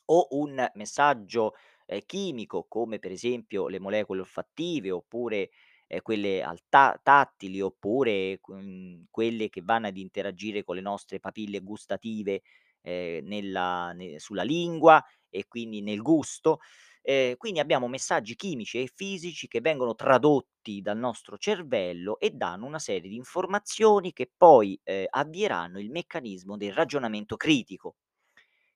o 0.08 0.26
un 0.30 0.64
messaggio, 0.74 1.54
ehm, 1.86 2.00
chimico 2.06 2.66
come 2.68 2.98
per 2.98 3.10
esempio 3.10 3.68
le 3.68 3.78
molecole 3.80 4.20
olfattive 4.20 4.90
oppure, 4.90 5.50
ehm, 5.86 6.00
quelle 6.02 6.42
al 6.42 6.60
ta 6.68 6.98
tattili 7.02 7.60
oppure 7.60 8.38
q 8.40 8.48
mhmm, 8.52 9.04
quelle 9.10 9.48
che 9.48 9.62
vanno 9.64 9.86
ad 9.88 9.96
interagire 9.96 10.62
con 10.64 10.76
le 10.76 10.80
nostre 10.82 11.18
papille 11.20 11.60
gustative, 11.60 12.42
ehm, 12.86 13.26
nella 13.26 13.92
ne 13.92 14.18
sulla 14.20 14.42
lingua 14.42 15.02
e 15.28 15.46
quindi 15.48 15.82
nel 15.82 16.02
gusto. 16.02 16.58
Ehm, 17.02 17.36
quindi 17.36 17.60
abbiamo 17.60 17.88
messaggi 17.88 18.34
chimici 18.36 18.80
e 18.82 18.90
fisici 18.94 19.48
che 19.48 19.60
vengono 19.60 19.94
tradotti 19.94 20.80
dal 20.80 20.98
nostro 20.98 21.36
cervello 21.38 22.18
e 22.18 22.30
danno 22.30 22.66
una 22.66 22.78
serie 22.78 23.08
di 23.08 23.16
informazioni 23.16 24.12
che 24.12 24.30
poi, 24.36 24.78
ehm, 24.82 25.06
avvieranno 25.10 25.78
il 25.80 25.90
meccanismo 25.90 26.56
del 26.56 26.72
ragionamento 26.72 27.36
critico 27.36 27.96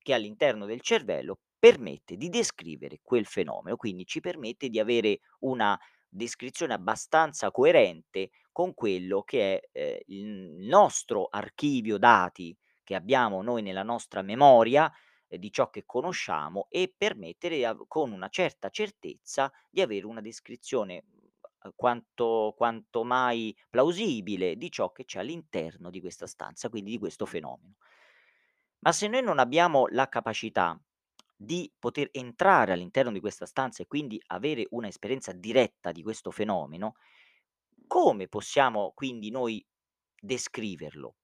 che 0.03 0.15
all'interno 0.15 0.67
del 0.67 0.81
cervello 0.81 1.39
permette 1.59 2.17
di 2.17 2.29
descrivere 2.29 3.01
quel 3.03 3.27
fenomeno, 3.27 3.77
quindi 3.77 4.07
ci 4.07 4.21
permette 4.21 4.69
di 4.71 4.79
avere 4.79 5.21
una 5.41 5.79
descrizione 6.09 6.73
abbastanza 6.75 7.51
coerente 7.51 8.31
con 8.53 8.75
quello 8.75 9.23
che 9.23 9.61
è, 9.61 9.69
ehm, 9.73 9.99
il 10.07 10.67
nostro 10.69 11.27
archivio 11.31 11.99
dati 11.99 12.57
che 12.91 12.97
abbiamo 12.97 13.41
noi 13.41 13.63
nella 13.63 13.85
nostra 13.85 14.21
memoria, 14.23 14.91
ehm, 15.29 15.39
di 15.39 15.53
ciò 15.53 15.71
che 15.71 15.85
conosciamo 15.87 16.67
e 16.71 16.93
permettere 16.97 17.77
con 17.87 18.11
una 18.11 18.29
certa 18.29 18.69
certezza 18.71 19.53
di 19.71 19.81
avere 19.81 20.07
una 20.07 20.21
descrizione, 20.21 21.05
uhm, 21.63 21.73
quanto 21.77 22.53
quanto 22.57 23.05
mai 23.05 23.57
plausibile 23.69 24.57
di 24.57 24.71
ciò 24.73 24.91
che 24.91 25.05
c'è 25.05 25.21
all'interno 25.21 25.91
di 25.91 26.01
questa 26.01 26.27
stanza, 26.27 26.69
quindi 26.69 26.91
di 26.93 26.99
questo 26.99 27.27
fenomeno. 27.27 27.77
Ma 28.81 28.93
se 28.93 29.09
noi 29.09 29.23
non 29.23 29.39
abbiamo 29.39 29.87
la 29.89 30.09
capacità 30.09 30.79
di 31.37 31.71
poter 31.79 32.09
entrare 32.13 32.73
all'interno 32.73 33.13
di 33.13 33.21
questa 33.21 33.47
stanza 33.47 33.83
e 33.83 33.87
quindi 33.87 34.21
avere 34.29 34.67
una 34.71 34.89
esperienza 34.89 35.33
diretta 35.33 35.93
di 35.93 36.03
questo 36.03 36.31
fenomeno, 36.31 36.95
come 37.87 38.29
possiamo 38.29 38.93
quindi 38.95 39.31
noi 39.31 39.65
descriverlo? 40.21 41.17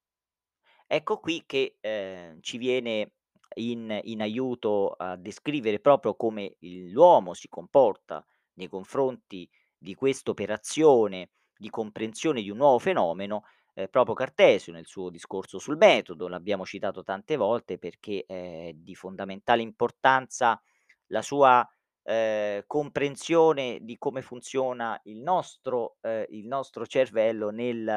Ecco 0.91 1.19
qui 1.19 1.43
che, 1.45 1.77
ehm, 1.81 2.39
ci 2.41 2.57
viene 2.57 3.11
in 3.55 3.99
in 4.03 4.21
aiuto 4.21 4.91
a 4.91 5.15
descrivere 5.17 5.79
proprio 5.79 6.15
come 6.15 6.55
l'uomo 6.59 7.33
si 7.33 7.49
comporta 7.49 8.23
nei 8.53 8.67
confronti 8.69 9.49
di 9.77 9.93
quest'operazione 9.95 11.29
di 11.57 11.69
comprensione 11.69 12.41
di 12.41 12.49
un 12.51 12.57
nuovo 12.57 12.79
fenomeno, 12.79 13.43
ehm, 13.73 13.87
proprio 13.89 14.13
Cartesio 14.15 14.71
nel 14.71 14.85
suo 14.85 15.09
discorso 15.09 15.59
sul 15.59 15.75
metodo, 15.77 16.27
l'abbiamo 16.29 16.65
citato 16.65 17.03
tante 17.03 17.35
volte 17.35 17.77
perché 17.79 18.23
è 18.25 18.71
di 18.75 18.95
fondamentale 18.95 19.61
importanza 19.63 20.61
la 21.07 21.21
sua, 21.21 21.67
ehm, 22.07 22.63
comprensione 22.67 23.79
di 23.81 23.97
come 23.97 24.21
funziona 24.21 24.99
il 25.05 25.21
nostro 25.21 25.97
ehm, 26.01 26.25
il 26.29 26.47
nostro 26.47 26.85
cervello 26.87 27.49
nel 27.49 27.87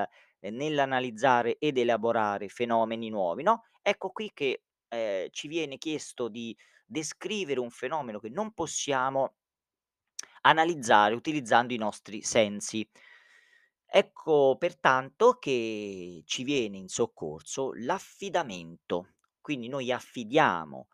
ehm, 0.40 0.54
nell'analizzare 0.56 1.58
ed 1.58 1.78
elaborare 1.78 2.48
fenomeni 2.48 3.08
nuovi, 3.10 3.42
no, 3.44 3.64
ecco 3.82 4.10
qui 4.10 4.30
che, 4.34 4.62
ehm, 4.88 5.28
ci 5.30 5.48
viene 5.48 5.78
chiesto 5.78 6.28
di 6.28 6.56
descrivere 6.86 7.60
un 7.60 7.70
fenomeno 7.70 8.18
che 8.20 8.28
non 8.30 8.52
possiamo 8.52 9.34
analizzare 10.42 11.14
utilizzando 11.14 11.72
i 11.72 11.78
nostri 11.78 12.22
sensi. 12.22 12.86
Ecco 13.92 14.56
pertanto 14.58 15.34
che 15.38 16.22
ci 16.24 16.44
viene 16.44 16.76
in 16.78 16.88
soccorso 16.88 17.72
l'affidamento. 17.74 19.14
Quindi 19.40 19.68
noi 19.68 19.90
affidiamo 19.90 20.88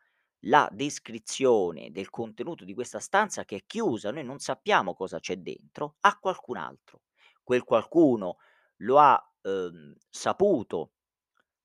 la 0.46 0.68
descrizione 0.72 1.90
del 1.90 2.10
contenuto 2.10 2.64
di 2.64 2.74
questa 2.74 3.00
stanza 3.00 3.44
che 3.44 3.56
è 3.56 3.64
chiusa, 3.66 4.10
noi 4.10 4.24
non 4.24 4.38
sappiamo 4.38 4.94
cosa 4.94 5.18
c'è 5.20 5.36
dentro, 5.38 5.96
a 6.00 6.18
qualcun 6.18 6.56
altro. 6.56 7.02
Quel 7.42 7.64
qualcuno 7.64 8.36
lo 8.78 8.98
ha, 8.98 9.32
uhm, 9.42 9.94
saputo 10.08 10.92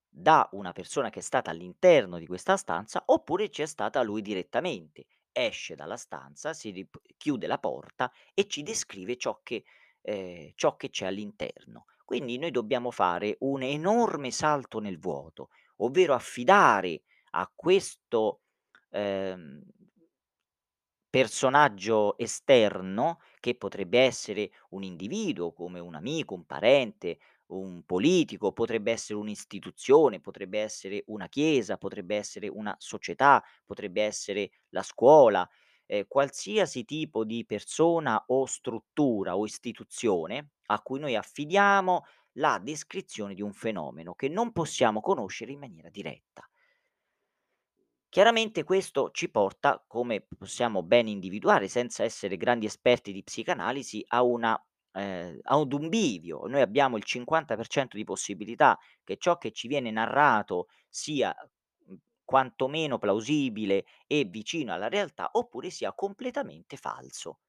da 0.09 0.47
una 0.53 0.71
persona 0.73 1.09
che 1.09 1.19
è 1.19 1.21
stata 1.23 1.51
all'interno 1.51 2.17
di 2.17 2.27
questa 2.27 2.57
stanza, 2.57 3.03
oppure 3.07 3.49
c'è 3.49 3.65
stata 3.65 4.01
lui 4.01 4.21
direttamente. 4.21 5.05
Esce 5.31 5.75
dalla 5.75 5.95
stanza, 5.97 6.53
si 6.53 6.71
rip 6.71 6.99
chiude 7.17 7.47
la 7.47 7.57
porta 7.57 8.11
e 8.33 8.47
ci 8.47 8.63
descrive 8.63 9.15
ciò 9.17 9.39
che 9.43 9.63
ehm, 10.01 10.51
ciò 10.55 10.75
che 10.75 10.89
c'è 10.89 11.05
all'interno. 11.05 11.85
Quindi 12.03 12.37
noi 12.37 12.51
dobbiamo 12.51 12.91
fare 12.91 13.37
un 13.41 13.61
enorme 13.63 14.31
salto 14.31 14.79
nel 14.79 14.99
vuoto, 14.99 15.49
ovvero 15.77 16.13
affidare 16.13 17.03
a 17.31 17.49
questo, 17.55 18.41
ehm 18.91 19.61
personaggio 21.09 22.17
esterno, 22.17 23.19
che 23.41 23.55
potrebbe 23.55 23.99
essere 23.99 24.49
un 24.69 24.83
individuo 24.83 25.51
come 25.51 25.79
un 25.79 25.95
amico, 25.95 26.33
un 26.35 26.45
parente, 26.45 27.19
un 27.47 27.83
politico, 27.85 28.53
potrebbe 28.53 28.91
essere 28.93 29.19
un'istituzione, 29.19 30.21
potrebbe 30.21 30.59
essere 30.61 31.03
una 31.07 31.27
chiesa, 31.27 31.77
potrebbe 31.77 32.15
essere 32.15 32.47
una 32.47 32.73
società, 32.79 33.43
potrebbe 33.65 34.03
essere 34.03 34.51
la 34.69 34.83
scuola, 34.83 35.47
ehm, 35.85 36.05
qualsiasi 36.07 36.85
tipo 36.85 37.25
di 37.25 37.45
persona 37.45 38.23
o 38.27 38.45
struttura 38.45 39.35
o 39.35 39.45
istituzione 39.45 40.51
a 40.67 40.81
cui 40.81 40.99
noi 40.99 41.15
affidiamo 41.17 42.03
la 42.35 42.57
descrizione 42.63 43.33
di 43.33 43.41
un 43.41 43.51
fenomeno 43.51 44.13
che 44.15 44.29
non 44.29 44.53
possiamo 44.53 45.01
conoscere 45.01 45.51
in 45.51 45.59
maniera 45.59 45.89
diretta. 45.89 46.49
Chiaramente 48.13 48.63
questo 48.65 49.09
ci 49.11 49.29
porta, 49.31 49.81
come 49.87 50.19
possiamo 50.21 50.83
ben 50.83 51.07
individuare 51.07 51.67
senza 51.69 52.03
essere 52.03 52.35
grandi 52.35 52.65
esperti 52.65 53.13
di 53.13 53.23
psicanalisi, 53.23 54.03
a 54.09 54.21
una 54.21 54.61
ehm, 54.93 55.39
ad 55.43 55.71
un 55.73 55.87
bivio. 55.87 56.45
Noi 56.47 56.59
abbiamo 56.61 56.97
il 56.97 57.03
50% 57.05 57.95
di 57.95 58.03
possibilità 58.03 58.77
che 59.03 59.15
ciò 59.17 59.37
che 59.37 59.51
ci 59.51 59.67
viene 59.69 59.91
narrato 59.91 60.67
sia, 60.89 61.33
mhmm, 61.87 61.95
quantomeno 62.25 62.97
plausibile 62.97 63.85
e 64.07 64.25
vicino 64.25 64.73
alla 64.73 64.89
realtà, 64.89 65.29
oppure 65.33 65.69
sia 65.69 65.93
completamente 65.93 66.75
falso. 66.75 67.39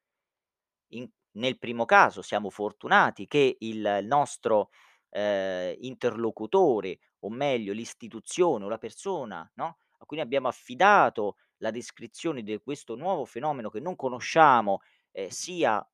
In 0.93 1.09
nel 1.35 1.59
primo 1.59 1.87
caso 1.87 2.21
siamo 2.21 2.51
fortunati 2.51 3.27
che 3.27 3.57
il 3.61 4.01
nostro, 4.03 4.69
ehm, 5.11 5.77
interlocutore, 5.81 6.99
o 7.21 7.31
meglio 7.31 7.73
l'istituzione 7.73 8.65
o 8.65 8.69
la 8.69 8.77
persona, 8.79 9.51
no, 9.55 9.79
cui 10.13 10.21
abbiamo 10.21 10.49
affidato 10.49 11.37
la 11.59 11.71
descrizione 11.71 12.43
de 12.43 12.61
questo 12.61 12.97
nuovo 12.97 13.25
fenomeno 13.25 13.71
che 13.71 13.81
non 13.81 13.97
conosciamo, 13.97 14.81
ehm, 15.13 15.29
sia 15.29 15.87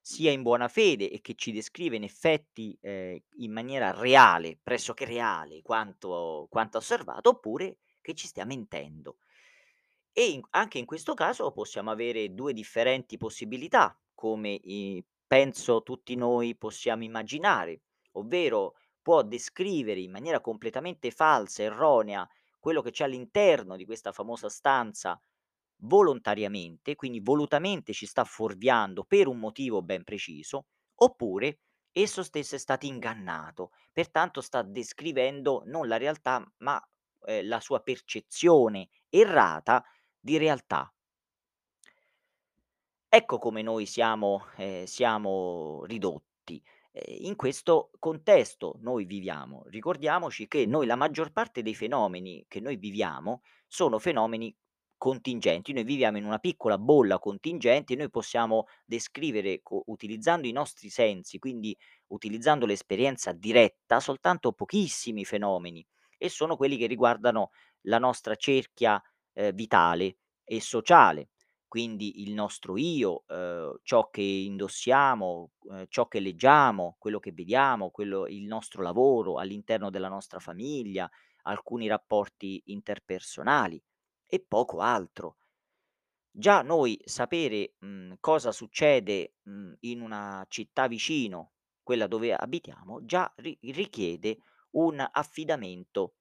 sia 0.00 0.30
in 0.30 0.42
buona 0.42 0.68
fede 0.68 1.10
e 1.10 1.20
che 1.20 1.34
ci 1.34 1.52
descrive 1.52 1.96
in 1.96 2.04
effetti, 2.04 2.76
ehm, 2.80 3.18
in 3.38 3.52
maniera 3.52 3.90
reale, 3.92 4.58
pressoché 4.62 5.04
reale, 5.04 5.62
quanto 5.62 6.46
quanto 6.50 6.78
osservato, 6.78 7.30
oppure 7.30 7.78
che 8.00 8.14
ci 8.14 8.26
stia 8.26 8.44
mentendo. 8.44 9.18
E 10.12 10.30
in 10.30 10.40
anche 10.50 10.78
in 10.78 10.86
questo 10.86 11.14
caso 11.14 11.50
possiamo 11.52 11.90
avere 11.90 12.34
2 12.34 12.52
differenti 12.52 13.16
possibilità, 13.16 13.98
come 14.14 14.50
i 14.62 15.04
penso 15.26 15.82
tutti 15.82 16.16
noi 16.16 16.56
possiamo 16.56 17.04
immaginare, 17.04 17.82
ovvero 18.12 18.74
può 19.00 19.22
descrivere 19.22 20.00
in 20.00 20.10
maniera 20.10 20.40
completamente 20.40 21.10
falsa, 21.12 21.62
erronea, 21.62 22.28
quello 22.60 22.82
che 22.82 22.92
c'è 22.92 23.04
all'interno 23.04 23.76
di 23.76 23.84
questa 23.86 24.12
famosa 24.12 24.48
stanza 24.48 25.20
volontariamente, 25.82 26.94
quindi 26.94 27.20
volutamente 27.20 27.92
ci 27.92 28.06
sta 28.06 28.24
fuorviando 28.24 29.04
per 29.04 29.26
un 29.28 29.38
motivo 29.38 29.82
ben 29.82 30.04
preciso, 30.04 30.66
oppure 30.96 31.60
esso 31.92 32.22
stesso 32.22 32.54
è 32.54 32.58
stato 32.58 32.86
ingannato, 32.86 33.70
pertanto 33.92 34.40
sta 34.42 34.62
descrivendo 34.62 35.62
non 35.66 35.88
la 35.88 35.96
realtà, 35.96 36.44
ma, 36.58 36.80
ehm, 37.26 37.46
la 37.48 37.60
sua 37.60 37.80
percezione 37.80 38.88
errata 39.08 39.82
di 40.18 40.36
realtà. 40.36 40.92
Ecco 43.12 43.38
come 43.38 43.62
noi 43.62 43.86
siamo 43.86 44.46
ehm, 44.56 44.84
siamo 44.84 45.84
ridotti. 45.84 46.62
Ehm, 46.92 47.26
in 47.26 47.36
questo 47.36 47.90
contesto 47.98 48.76
noi 48.80 49.04
viviamo. 49.04 49.62
Ricordiamoci 49.66 50.46
che 50.48 50.66
noi 50.66 50.86
la 50.86 50.96
maggior 50.96 51.32
parte 51.32 51.62
dei 51.62 51.74
fenomeni 51.74 52.44
che 52.48 52.60
noi 52.60 52.76
viviamo 52.76 53.42
sono 53.66 53.98
fenomeni 53.98 54.54
contingenti. 54.96 55.72
Noi 55.72 55.84
viviamo 55.84 56.18
in 56.18 56.24
una 56.26 56.38
piccola 56.38 56.76
bolla 56.78 57.18
contingente 57.18 57.94
e 57.94 57.96
noi 57.96 58.10
possiamo 58.10 58.66
descrivere 58.84 59.62
utilizzando 59.86 60.46
i 60.46 60.52
nostri 60.52 60.90
sensi, 60.90 61.38
quindi 61.38 61.76
utilizzando 62.08 62.66
l'esperienza 62.66 63.32
diretta, 63.32 64.00
soltanto 64.00 64.52
pochissimi 64.52 65.24
fenomeni 65.24 65.84
e 66.18 66.28
sono 66.28 66.56
quelli 66.56 66.76
che 66.76 66.86
riguardano 66.86 67.50
la 67.82 67.98
nostra 67.98 68.34
cerchia, 68.36 69.00
ehm, 69.32 69.52
vitale 69.54 70.18
e 70.44 70.60
sociale 70.60 71.30
quindi 71.70 72.22
il 72.22 72.34
nostro 72.34 72.76
io, 72.76 73.24
uhm, 73.28 73.78
ciò 73.84 74.10
che 74.10 74.22
indossiamo, 74.22 75.52
uhm, 75.62 75.86
ciò 75.88 76.08
che 76.08 76.20
leggiamo, 76.20 76.96
quello 76.98 77.20
che 77.20 77.32
vediamo, 77.32 77.90
quello 77.90 78.26
il 78.26 78.44
nostro 78.46 78.82
lavoro 78.82 79.38
all'interno 79.38 79.90
della 79.90 80.08
nostra 80.08 80.40
famiglia, 80.40 81.08
alcuni 81.44 81.88
rapporti 81.88 82.62
interpersonali 82.66 83.82
e 84.26 84.44
poco 84.46 84.80
altro. 84.80 85.36
Già 86.32 86.62
noi 86.62 87.00
sapere, 87.04 87.74
mhmm, 87.80 88.14
cosa 88.20 88.52
succede, 88.52 89.34
mhmm, 89.42 89.74
in 89.80 90.00
una 90.00 90.44
città 90.48 90.86
vicino, 90.88 91.52
quella 91.82 92.06
dove 92.06 92.34
abitiamo, 92.34 93.04
già 93.04 93.32
ri 93.36 93.58
richiede 93.62 94.38
un 94.72 95.04
affidamento 95.10 96.14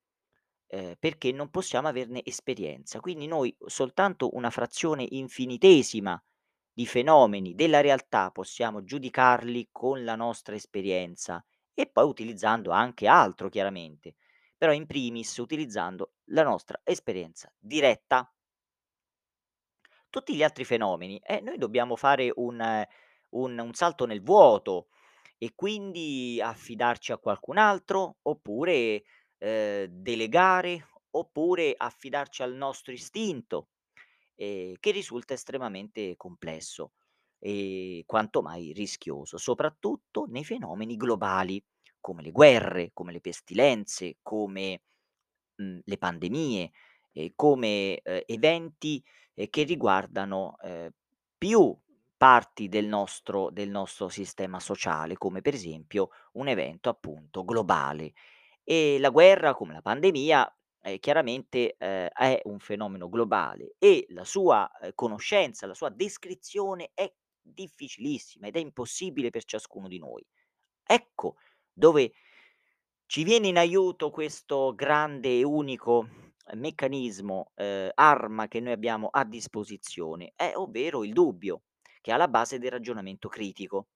ehm, 0.70 0.96
perché 1.00 1.32
non 1.32 1.50
possiamo 1.50 1.88
averne 1.90 2.22
esperienza. 2.26 3.00
Quindi 3.02 3.28
noi 3.28 3.56
soltanto 3.66 4.36
una 4.36 4.50
frazione 4.52 5.06
infinitesima 5.10 6.22
di 6.74 6.86
fenomeni 6.86 7.56
della 7.56 7.82
realtà 7.82 8.32
possiamo 8.32 8.84
giudicarli 8.84 9.70
con 9.72 10.04
la 10.06 10.16
nostra 10.16 10.56
esperienza 10.56 11.44
e 11.74 11.88
poi 11.88 12.06
utilizzando 12.08 12.72
anche 12.72 13.08
altro 13.08 13.50
chiaramente, 13.50 14.16
però 14.58 14.72
in 14.74 14.86
primis 14.86 15.36
utilizzando 15.38 16.14
la 16.26 16.44
nostra 16.44 16.80
esperienza 16.84 17.52
diretta. 17.60 18.32
Tutti 20.10 20.36
gli 20.36 20.44
altri 20.44 20.66
fenomeni, 20.66 21.20
eh, 21.24 21.40
noi 21.42 21.58
dobbiamo 21.58 21.96
fare 21.96 22.32
un 22.36 22.60
eh, 22.62 22.88
un 23.32 23.60
un 23.60 23.74
salto 23.74 24.06
nel 24.06 24.24
vuoto 24.24 24.88
e 25.38 25.54
quindi 25.56 26.42
affidarci 26.42 27.12
a 27.12 27.18
qualcun 27.20 27.58
altro, 27.58 28.18
oppure, 28.24 29.04
ehm, 29.40 29.86
delegare, 29.88 30.88
oppure 31.12 31.74
affidarci 31.78 32.44
al 32.44 32.54
nostro 32.56 32.94
istinto, 32.94 33.70
ehm, 34.36 34.76
che 34.80 34.92
risulta 34.92 35.34
estremamente 35.34 36.16
complesso 36.18 36.94
e 37.40 38.04
quanto 38.06 38.42
mai 38.42 38.74
rischioso, 38.74 39.38
soprattutto 39.38 40.26
nei 40.30 40.44
fenomeni 40.46 40.96
globali, 40.98 41.64
come 42.02 42.22
le 42.24 42.32
guerre, 42.32 42.92
come 42.94 43.12
le 43.14 43.22
pestilenze, 43.22 44.18
come 44.22 44.82
mhmm, 45.58 45.80
le 45.86 45.98
pandemie, 45.98 46.72
ehm, 47.14 47.32
come, 47.36 48.00
ehm, 48.02 48.22
eventi, 48.26 49.04
ehm, 49.36 49.48
che 49.50 49.64
riguardano, 49.64 50.56
ehm, 50.64 50.90
più 51.38 51.78
parti 52.18 52.68
del 52.68 52.86
nostro 52.88 53.50
del 53.52 53.70
nostro 53.70 54.10
sistema 54.10 54.60
sociale, 54.60 55.18
come 55.18 55.42
per 55.42 55.54
esempio 55.54 56.10
un 56.34 56.48
evento 56.50 56.90
appunto 56.90 57.46
globale. 57.46 58.14
E 58.72 59.00
la 59.00 59.10
guerra, 59.10 59.56
come 59.56 59.74
la 59.74 59.82
pandemia, 59.82 60.56
ehm, 60.84 61.00
chiaramente, 61.00 61.76
ehm, 61.76 62.08
è 62.10 62.40
un 62.44 62.60
fenomeno 62.60 63.10
globale 63.10 63.74
e 63.80 64.06
la 64.10 64.24
sua, 64.24 64.70
ehm, 64.80 64.92
conoscenza, 64.94 65.66
la 65.66 65.74
sua 65.74 65.90
descrizione 65.90 66.92
è 66.94 67.12
difficilissima 67.42 68.46
ed 68.46 68.56
è 68.58 68.60
impossibile 68.60 69.32
per 69.32 69.44
ciascuno 69.46 69.88
di 69.88 69.98
noi. 69.98 70.24
Ecco 70.86 71.38
dove 71.74 72.12
ci 73.08 73.24
viene 73.24 73.48
in 73.48 73.58
aiuto 73.58 74.12
questo 74.12 74.76
grande 74.76 75.40
e 75.40 75.44
unico 75.44 76.08
meccanismo, 76.54 77.52
ehm, 77.56 77.90
arma 77.96 78.48
che 78.48 78.60
noi 78.60 78.74
abbiamo 78.74 79.08
a 79.12 79.26
disposizione, 79.26 80.34
è 80.36 80.54
ovvero 80.56 81.04
il 81.04 81.14
dubbio, 81.14 81.64
che 82.02 82.12
è 82.12 82.14
alla 82.14 82.28
base 82.28 82.60
del 82.60 82.72
ragionamento 82.72 83.30
critico, 83.30 83.88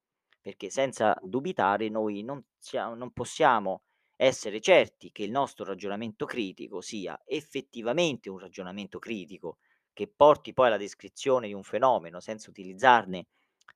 perché 0.42 0.70
senza 0.72 1.16
dubitare 1.22 1.90
noi 1.90 2.24
non 2.24 2.44
sia 2.58 2.94
non 2.96 3.12
possiamo 3.12 3.84
essere 4.16 4.60
certi 4.62 5.12
che 5.12 5.24
il 5.24 5.32
nostro 5.32 5.66
ragionamento 5.66 6.26
critico 6.26 6.82
sia 6.82 7.20
effettivamente 7.26 8.30
un 8.30 8.40
ragionamento 8.40 9.00
critico, 9.00 9.58
che 9.94 10.08
porti 10.08 10.54
poi 10.54 10.68
alla 10.68 10.78
descrizione 10.78 11.48
di 11.48 11.54
un 11.54 11.64
fenomeno 11.64 12.20
senza 12.20 12.50
utilizzarne 12.50 13.28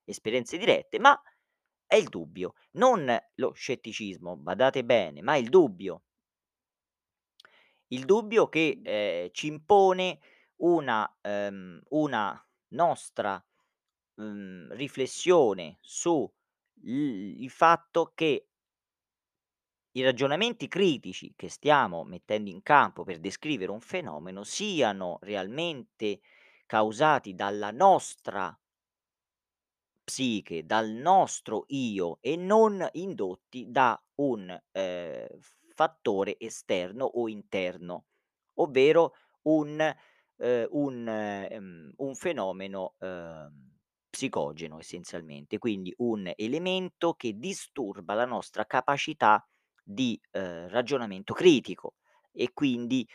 esperienze 0.05 0.57
dirette, 0.57 0.99
ma 0.99 1.19
è 1.85 1.95
il 1.95 2.07
dubbio, 2.09 2.53
non 2.73 3.05
lo 3.35 3.51
scetticismo, 3.53 4.37
badate 4.37 4.83
bene, 4.83 5.21
ma 5.21 5.35
il 5.37 5.49
dubbio. 5.49 6.01
Il 7.91 8.05
dubbio 8.05 8.49
che, 8.49 8.81
ehm, 8.83 9.29
ci 9.31 9.47
impone 9.47 10.19
una 10.57 11.09
ehm, 11.21 11.81
una 11.89 12.45
nostra, 12.69 13.41
mhmm, 14.15 14.73
riflessione 14.73 15.77
su 15.81 16.29
l 16.83 16.89
il 17.43 17.49
fatto 17.49 18.11
che 18.15 18.49
i 19.97 20.01
ragionamenti 20.03 20.67
critici 20.69 21.33
che 21.35 21.49
stiamo 21.49 22.03
mettendo 22.05 22.49
in 22.49 22.61
campo 22.63 23.03
per 23.03 23.19
descrivere 23.19 23.71
un 23.71 23.81
fenomeno 23.81 24.43
siano 24.43 25.17
realmente 25.21 26.19
causati 26.65 27.33
dalla 27.35 27.71
nostra 27.71 28.57
psiche, 30.03 30.65
dal 30.65 30.89
nostro 30.89 31.65
io 31.67 32.17
e 32.21 32.35
non 32.37 32.87
indotti 32.93 33.65
da 33.69 34.01
un, 34.15 34.57
ehm, 34.71 35.27
fattore 35.75 36.37
esterno 36.39 37.05
o 37.05 37.27
interno, 37.27 38.05
ovvero 38.55 39.13
un 39.43 39.79
ehm, 40.39 40.67
un 40.71 41.07
ehm, 41.07 41.93
un 41.97 42.15
fenomeno, 42.15 42.95
ehm, 42.99 43.75
psicogeno 44.09 44.79
essenzialmente, 44.79 45.57
quindi 45.59 45.93
un 45.97 46.31
elemento 46.35 47.13
che 47.13 47.33
disturba 47.37 48.13
la 48.13 48.25
nostra 48.25 48.65
capacità 48.65 49.45
di, 49.87 50.19
ehm, 50.31 50.67
ragionamento 50.69 51.33
critico 51.33 51.95
e 52.31 52.51
quindi, 52.53 53.07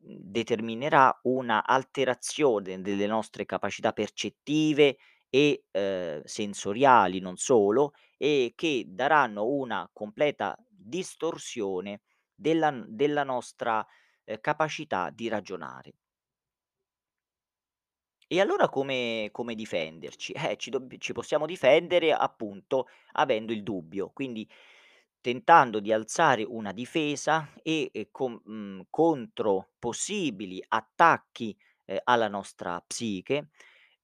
mhmm, 0.00 0.16
determinerà 0.22 1.18
una 1.24 1.64
alterazione 1.66 2.80
delle 2.80 3.06
nostre 3.06 3.44
capacità 3.46 3.92
percettive 3.92 4.96
e, 5.30 5.64
ehm, 5.70 6.22
sensoriali, 6.24 7.20
non 7.20 7.36
solo, 7.36 7.92
e 8.16 8.52
che 8.56 8.84
daranno 8.88 9.46
una 9.46 9.88
completa 9.92 10.56
distorsione 10.68 12.02
della 12.34 12.72
della 12.86 13.24
nostra, 13.24 13.84
ehm, 14.24 14.40
capacità 14.40 15.10
di 15.10 15.28
ragionare. 15.28 15.92
E 18.28 18.40
allora 18.40 18.68
come 18.68 19.28
come 19.32 19.54
difenderci? 19.54 20.32
Eh, 20.32 20.56
ci 20.56 20.70
dobb 20.70 20.92
ci 20.98 21.12
possiamo 21.12 21.46
difendere 21.46 22.12
appunto 22.12 22.88
avendo 23.12 23.52
il 23.52 23.62
dubbio, 23.62 24.10
quindi 24.12 24.48
tentando 25.26 25.80
di 25.80 25.92
alzare 25.92 26.44
una 26.44 26.70
difesa 26.72 27.50
e, 27.62 27.90
ehm, 27.92 28.06
com 28.12 28.40
mhmm, 28.44 28.82
contro 28.90 29.70
possibili 29.78 30.62
attacchi, 30.68 31.56
ehm, 31.84 31.98
alla 32.04 32.28
nostra 32.28 32.80
psiche, 32.86 33.48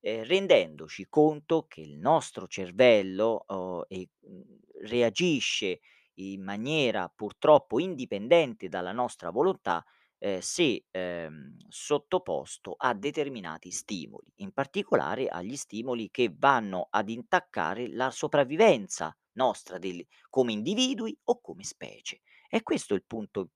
ehm, 0.01 0.25
rendendoci 0.25 1.07
conto 1.09 1.67
che 1.69 1.81
il 1.81 1.97
nostro 1.99 2.49
cervello, 2.49 3.45
uhm, 3.47 3.85
e 3.89 4.09
mhmm, 4.21 4.43
reagisce 4.85 5.81
in 6.15 6.43
maniera 6.43 7.09
purtroppo 7.15 7.79
indipendente 7.79 8.69
dalla 8.69 8.93
nostra 8.93 9.31
volontà, 9.31 9.85
ehm, 10.23 10.39
se, 10.41 10.85
ehm, 10.91 11.57
sottoposto 11.69 12.75
a 12.77 12.95
determinati 12.95 13.71
stimoli, 13.71 14.33
in 14.37 14.53
particolare 14.53 15.29
agli 15.29 15.57
stimoli 15.57 16.11
che 16.11 16.33
vanno 16.37 16.87
ad 16.91 17.09
intaccare 17.09 17.89
la 17.89 18.11
sopravvivenza 18.11 19.17
nostra 19.35 19.79
del 19.79 20.05
come 20.29 20.53
individui 20.53 21.17
o 21.25 21.41
come 21.41 21.65
specie. 21.65 22.21
E 22.49 22.63
questo 22.63 22.95
è 22.95 22.97
il 22.97 23.05
punto 23.07 23.49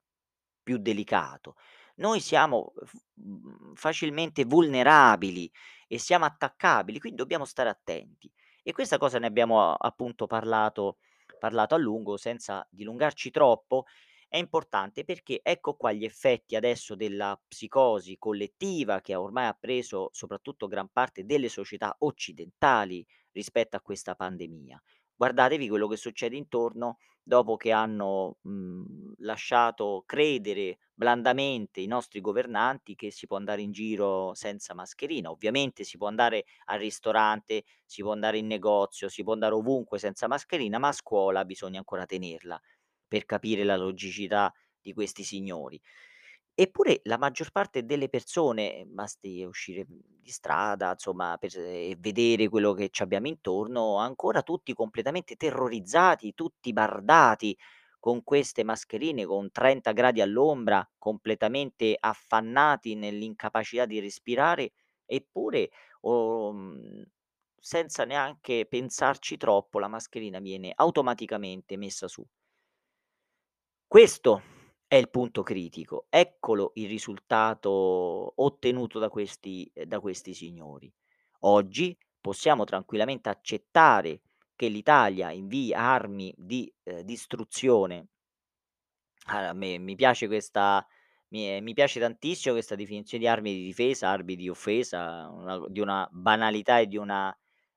più 0.62 0.78
delicato. 0.78 1.54
Noi 1.96 2.20
siamo 2.20 2.72
mhmm, 3.14 3.74
facilmente 3.74 4.44
vulnerabili 4.44 5.50
e 5.86 5.98
siamo 5.98 6.24
attaccabili, 6.24 6.98
quindi 6.98 7.18
dobbiamo 7.18 7.44
stare 7.44 7.68
attenti. 7.68 8.30
E 8.62 8.72
questa 8.72 8.98
cosa 8.98 9.18
ne 9.18 9.26
abbiamo 9.26 9.72
appunto 9.74 10.26
parlato 10.26 10.98
parlato 11.38 11.74
a 11.74 11.78
lungo 11.78 12.16
senza 12.16 12.66
dilungarci 12.70 13.30
troppo, 13.30 13.84
è 14.28 14.36
importante 14.38 15.04
perché 15.04 15.40
ecco 15.42 15.74
qua 15.74 15.92
gli 15.92 16.04
effetti 16.04 16.56
adesso 16.56 16.94
della 16.94 17.40
psicosi 17.48 18.16
collettiva 18.18 19.00
che 19.00 19.12
ha 19.14 19.20
ormai 19.20 19.46
ha 19.46 19.56
preso 19.58 20.08
soprattutto 20.12 20.66
gran 20.66 20.88
parte 20.92 21.24
delle 21.24 21.48
società 21.48 21.94
occidentali 22.00 23.06
rispetto 23.32 23.76
a 23.76 23.80
questa 23.80 24.14
pandemia. 24.14 24.80
Guardatevi 25.18 25.68
quello 25.68 25.88
che 25.88 25.96
succede 25.96 26.36
intorno 26.36 26.98
dopo 27.22 27.56
che 27.56 27.72
hanno, 27.72 28.36
mhmm, 28.42 29.14
lasciato 29.18 30.02
credere 30.06 30.78
blandamente 30.94 31.80
i 31.80 31.86
nostri 31.86 32.20
governanti 32.20 32.94
che 32.94 33.10
si 33.10 33.26
può 33.26 33.36
andare 33.36 33.62
in 33.62 33.72
giro 33.72 34.34
senza 34.34 34.74
mascherina. 34.74 35.30
Ovviamente 35.30 35.84
si 35.84 35.96
può 35.96 36.06
andare 36.06 36.44
al 36.66 36.78
ristorante, 36.78 37.64
si 37.84 38.02
può 38.02 38.12
andare 38.12 38.38
in 38.38 38.46
negozio, 38.46 39.08
si 39.08 39.22
può 39.24 39.32
andare 39.32 39.54
ovunque 39.54 39.98
senza 39.98 40.28
mascherina, 40.28 40.78
ma 40.78 40.88
a 40.88 40.92
scuola 40.92 41.44
bisogna 41.44 41.78
ancora 41.78 42.04
tenerla, 42.06 42.60
per 43.06 43.24
capire 43.26 43.64
la 43.64 43.76
logicità 43.76 44.52
di 44.80 44.92
questi 44.92 45.24
signori. 45.24 45.80
Eppure 46.58 47.00
la 47.04 47.18
maggior 47.18 47.50
parte 47.52 47.84
delle 47.84 48.08
persone, 48.08 48.84
basti 48.86 49.42
uscire, 49.44 49.84
mhmm, 49.86 50.00
di 50.22 50.30
strada, 50.30 50.92
insomma, 50.92 51.36
per 51.38 51.54
e 51.58 51.96
vedere 51.98 52.48
quello 52.48 52.72
che 52.72 52.88
c'abbiamo 52.90 53.26
intorno, 53.28 53.96
ancora 53.98 54.42
tutti 54.42 54.72
completamente 54.72 55.36
terrorizzati, 55.36 56.34
tutti 56.34 56.72
bardati 56.72 57.56
con 57.98 58.22
queste 58.24 58.64
mascherine, 58.64 59.26
con 59.26 59.50
30 59.50 59.92
gradi 59.92 60.20
all'ombra, 60.22 60.88
completamente 60.98 61.94
affannati 61.98 62.94
nell'incapacità 62.94 63.84
di 63.84 64.00
respirare, 64.00 64.72
eppure, 65.04 65.68
mhmm, 66.00 67.02
senza 67.60 68.04
neanche 68.04 68.64
pensarci 68.66 69.36
troppo, 69.36 69.78
la 69.78 69.88
mascherina 69.88 70.38
viene 70.40 70.72
automaticamente 70.74 71.76
messa 71.76 72.08
su. 72.08 72.24
Questo 73.88 74.42
è 74.86 74.96
il 74.96 75.10
punto 75.10 75.42
critico. 75.42 76.06
Eccolo 76.10 76.72
il 76.74 76.88
risultato 76.88 78.32
ottenuto 78.42 78.98
da 78.98 79.08
questi 79.08 79.70
ehm, 79.72 79.84
da 79.84 80.00
questi 80.00 80.34
signori. 80.34 80.92
Oggi 81.40 81.96
possiamo 82.20 82.64
tranquillamente 82.64 83.28
accettare 83.28 84.20
che 84.56 84.68
l'Italia 84.68 85.30
invii 85.30 85.72
armi 85.74 86.34
di, 86.36 86.72
ehm, 86.84 87.00
distruzione 87.02 88.08
a 89.28 89.52
me 89.52 89.78
mi 89.78 89.94
piace 89.96 90.26
questa 90.26 90.86
mi 91.28 91.48
ehm, 91.50 91.62
mi 91.64 91.74
piace 91.74 91.98
tantissimo 92.00 92.54
questa 92.54 92.74
definizione 92.76 93.24
di 93.24 93.28
armi 93.30 93.52
di 93.54 93.64
difesa, 93.64 94.10
armi 94.10 94.36
di 94.36 94.48
offesa, 94.48 95.28
una 95.30 95.60
di 95.68 95.80
una 95.80 96.08
banalità 96.12 96.78
e 96.78 96.86
di 96.86 96.96
una 96.96 97.36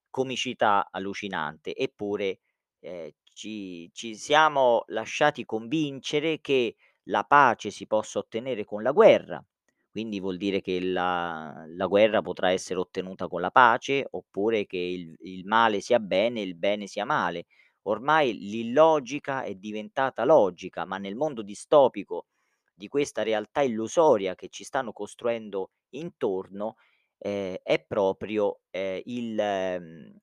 comicità 0.09 0.87
allucinante. 0.91 1.75
Eppure, 1.75 2.39
ehm, 2.79 3.09
ci 3.39 3.89
ci 3.93 4.15
siamo 4.15 4.83
lasciati 4.87 5.45
convincere 5.45 6.39
che 6.41 6.75
la 7.03 7.23
pace 7.23 7.69
si 7.71 7.87
possa 7.87 8.19
ottenere 8.19 8.65
con 8.65 8.83
la 8.83 8.91
guerra, 8.91 9.43
quindi 9.91 10.19
vuol 10.19 10.37
dire 10.37 10.61
che 10.61 10.79
la 10.81 11.63
la 11.67 11.85
guerra 11.87 12.21
potrà 12.21 12.51
essere 12.51 12.79
ottenuta 12.79 13.27
con 13.27 13.41
la 13.41 13.51
pace, 13.51 14.05
oppure 14.11 14.65
che 14.65 14.77
il 14.77 15.15
il 15.21 15.45
male 15.45 15.79
sia 15.81 15.99
bene 15.99 16.41
e 16.41 16.43
il 16.43 16.55
bene 16.55 16.87
sia 16.87 17.05
male. 17.05 17.45
Ormai 17.83 18.33
l'illogica 18.37 19.43
è 19.43 19.55
diventata 19.55 20.25
logica, 20.25 20.85
ma 20.85 20.97
nel 20.97 21.15
mondo 21.15 21.41
distopico 21.41 22.25
di 22.73 22.87
questa 22.87 23.23
realtà 23.23 23.61
illusoria 23.61 24.35
che 24.35 24.49
ci 24.49 24.63
stanno 24.63 24.91
costruendo 24.93 25.71
intorno, 25.91 26.75
ehm, 27.17 27.55
è 27.63 27.83
proprio, 27.85 28.59
ehm, 28.69 29.01
il 29.05 29.33
mhmm, 29.81 30.17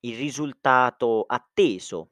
il 0.00 0.16
risultato 0.16 1.24
atteso, 1.26 2.10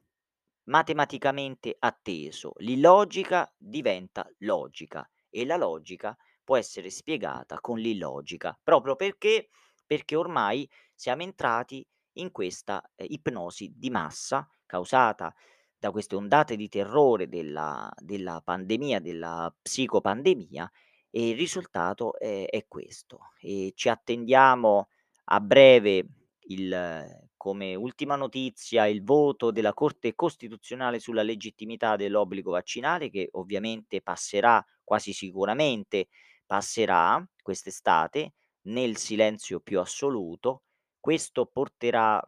matematicamente 0.67 1.75
atteso. 1.79 2.53
L'illogica 2.59 3.51
diventa 3.57 4.29
logica 4.39 5.09
e 5.29 5.45
la 5.45 5.57
logica 5.57 6.15
può 6.43 6.57
essere 6.57 6.89
spiegata 6.89 7.59
con 7.59 7.77
l'illogica, 7.79 8.57
proprio 8.63 8.95
perché 8.95 9.49
perché 9.85 10.15
ormai 10.17 10.69
siamo 10.93 11.21
entrati 11.23 11.85
in 12.13 12.31
questa, 12.31 12.83
ehm, 12.95 13.07
ipnosi 13.09 13.73
di 13.75 13.89
massa 13.89 14.49
causata 14.65 15.33
da 15.77 15.91
queste 15.91 16.15
ondate 16.15 16.55
di 16.55 16.67
terrore 16.69 17.27
della 17.29 17.89
della 17.97 18.41
pandemia, 18.43 18.99
della 18.99 19.53
psicopandemia 19.61 20.69
e 21.09 21.29
il 21.29 21.35
risultato 21.37 22.17
è 22.17 22.45
è 22.49 22.65
questo. 22.67 23.31
E 23.39 23.71
ci 23.75 23.89
attendiamo 23.89 24.89
a 25.25 25.39
breve 25.39 26.05
il 26.49 27.26
come 27.37 27.75
ultima 27.75 28.15
notizia 28.15 28.87
il 28.87 29.03
voto 29.03 29.51
della 29.51 29.73
Corte 29.73 30.15
Costituzionale 30.15 30.99
sulla 30.99 31.23
legittimità 31.23 31.95
dell'obbligo 31.95 32.51
vaccinale 32.51 33.09
che 33.09 33.29
ovviamente 33.33 34.01
passerà, 34.01 34.63
quasi 34.83 35.13
sicuramente 35.13 36.07
passerà 36.45 37.23
quest'estate 37.41 38.33
nel 38.63 38.97
silenzio 38.97 39.59
più 39.59 39.79
assoluto. 39.79 40.63
Questo 40.99 41.45
porterà, 41.45 42.21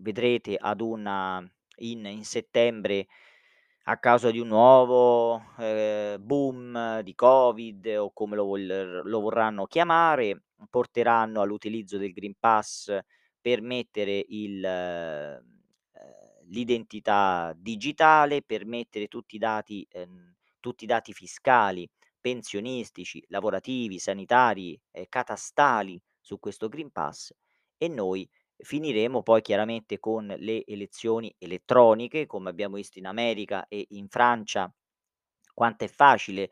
vedrete, 0.00 0.56
ad 0.56 0.80
una 0.80 1.42
in 1.82 2.04
in 2.06 2.24
settembre 2.24 3.06
a 3.84 3.98
causa 3.98 4.30
di 4.30 4.38
un 4.38 4.48
nuovo, 4.48 5.42
ehm, 5.58 6.24
boom 6.24 7.00
di 7.00 7.14
Covid 7.14 7.86
o 7.98 8.12
come 8.12 8.36
lo 8.36 8.44
vol 8.44 9.00
lo 9.04 9.20
vorranno 9.20 9.66
chiamare, 9.66 10.44
porteranno 10.68 11.40
all'utilizzo 11.40 11.96
del 11.98 12.12
Green 12.12 12.34
Pass 12.38 12.96
per 13.40 13.60
mettere 13.62 14.24
il 14.28 14.64
ehm, 14.64 15.44
l'identità 16.48 17.52
digitale, 17.56 18.42
per 18.42 18.64
mettere 18.66 19.06
tutti 19.08 19.36
i 19.36 19.38
dati 19.38 19.86
ehm, 19.90 20.34
tutti 20.60 20.84
i 20.84 20.86
dati 20.86 21.12
fiscali, 21.14 21.88
pensionistici, 22.20 23.24
lavorativi, 23.28 23.98
sanitari 23.98 24.78
e 24.90 25.06
catastali 25.08 25.98
su 26.20 26.38
questo 26.38 26.68
Green 26.68 26.90
Pass 26.90 27.32
e 27.78 27.88
noi 27.88 28.28
finiremo 28.58 29.22
poi 29.22 29.40
chiaramente 29.40 29.98
con 29.98 30.26
le 30.26 30.62
elezioni 30.66 31.34
elettroniche, 31.38 32.26
come 32.26 32.50
abbiamo 32.50 32.76
visto 32.76 32.98
in 32.98 33.06
America 33.06 33.66
e 33.68 33.86
in 33.90 34.08
Francia, 34.08 34.70
quanto 35.54 35.84
è 35.84 35.88
facile, 35.88 36.50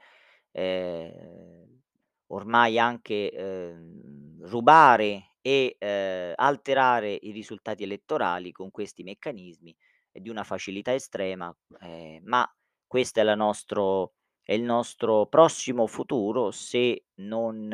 ehm, 0.52 1.80
ormai 2.28 2.78
anche, 2.78 3.30
ehm, 3.30 4.46
rubare 4.48 5.34
e, 5.48 5.76
ehm, 5.78 6.32
alterare 6.36 7.12
i 7.20 7.30
risultati 7.32 7.82
elettorali 7.84 8.52
con 8.52 8.70
questi 8.70 9.02
meccanismi, 9.02 9.74
è 10.12 10.20
di 10.20 10.28
una 10.30 10.44
facilità 10.44 10.92
estrema, 10.94 11.54
ehm, 11.80 12.20
ma 12.24 12.46
questa 12.86 13.20
è 13.20 13.24
la 13.24 13.34
nostro 13.34 14.12
è 14.48 14.54
il 14.54 14.62
nostro 14.62 15.26
prossimo 15.26 15.86
futuro 15.86 16.50
se 16.52 17.04
non 17.16 17.68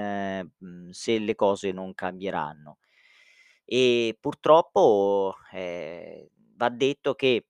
mhmm, 0.59 0.91
se 0.91 1.19
le 1.21 1.35
cose 1.37 1.71
non 1.73 1.95
cambieranno. 1.95 2.79
E 3.65 4.17
purtroppo, 4.21 5.37
ehm, 5.53 6.27
va 6.57 6.69
detto 6.71 7.15
che, 7.15 7.47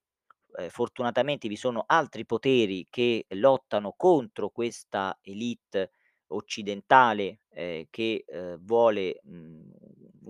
ehm, 0.58 0.68
fortunatamente 0.68 1.48
vi 1.48 1.56
sono 1.56 1.84
altri 1.86 2.24
poteri 2.26 2.86
che 2.90 3.26
lottano 3.30 3.94
contro 3.96 4.50
questa 4.50 5.18
élite 5.22 5.92
occidentale, 6.28 7.40
ehm, 7.50 7.84
che, 7.90 8.24
ehm, 8.26 8.58
vuole, 8.64 9.20
mhmm, 9.24 9.72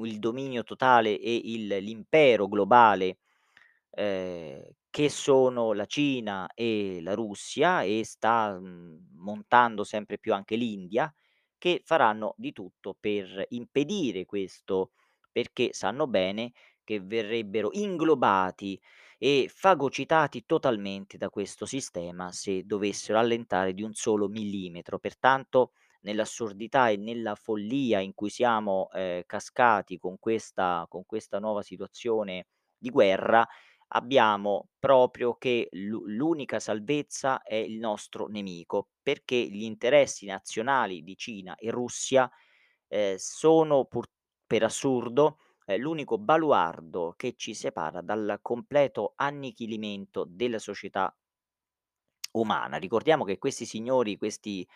il 0.02 0.18
dominio 0.18 0.62
totale 0.64 1.18
e 1.18 1.40
il 1.44 1.66
l'impero 1.68 2.48
globale, 2.48 3.18
ehm, 3.92 4.62
che 4.90 5.08
sono 5.10 5.72
la 5.72 5.86
Cina 5.86 6.48
e 6.54 7.00
la 7.02 7.14
Russia 7.14 7.82
e 7.82 8.04
sta, 8.04 8.58
mhmm, 8.58 9.08
montando 9.16 9.84
sempre 9.84 10.18
più 10.18 10.32
anche 10.34 10.56
l'India, 10.56 11.12
che 11.58 11.80
faranno 11.84 12.34
di 12.36 12.52
tutto 12.52 12.96
per 12.98 13.46
impedire 13.50 14.24
questo, 14.26 14.92
perché 15.32 15.72
sanno 15.72 16.06
bene 16.06 16.52
che 16.84 17.00
verrebbero 17.00 17.70
inglobati 17.72 18.80
e 19.18 19.50
fagocitati 19.52 20.44
totalmente 20.44 21.16
da 21.16 21.30
questo 21.30 21.64
sistema 21.66 22.30
se 22.32 22.64
dovessero 22.64 23.18
allentare 23.18 23.72
di 23.72 23.82
un 23.82 23.94
solo 23.94 24.28
millimetro. 24.28 24.98
Pertanto, 24.98 25.72
nell'assurdità 26.04 26.88
e 26.90 26.96
nella 26.96 27.34
follia 27.34 28.00
in 28.00 28.14
cui 28.14 28.30
siamo, 28.30 28.88
ehm, 28.92 29.22
cascati 29.26 29.98
con 29.98 30.18
questa 30.18 30.86
con 30.88 31.04
questa 31.06 31.38
nuova 31.40 31.62
situazione 31.62 32.46
di 32.78 32.90
guerra, 32.90 33.46
abbiamo 33.88 34.68
proprio 34.78 35.34
che 35.36 35.68
l'u 35.72 36.04
l'unica 36.06 36.60
salvezza 36.60 37.42
è 37.42 37.54
il 37.56 37.78
nostro 37.78 38.26
nemico, 38.28 38.90
perché 39.02 39.36
gli 39.36 39.62
interessi 39.62 40.26
nazionali 40.26 41.02
di 41.02 41.16
Cina 41.16 41.54
e 41.56 41.70
Russia, 41.70 42.30
ehm, 42.88 43.16
sono 43.16 43.84
pur 43.86 44.06
per 44.46 44.62
assurdo, 44.64 45.38
ehm, 45.66 45.80
l'unico 45.80 46.18
baluardo 46.18 47.14
che 47.16 47.34
ci 47.36 47.54
separa 47.54 48.00
dal 48.02 48.38
completo 48.42 49.12
annichilimento 49.16 50.24
della 50.28 50.58
società 50.58 51.14
umana. 52.32 52.76
Ricordiamo 52.78 53.24
che 53.24 53.38
questi 53.38 53.64
signori, 53.64 54.16
questi, 54.16 54.66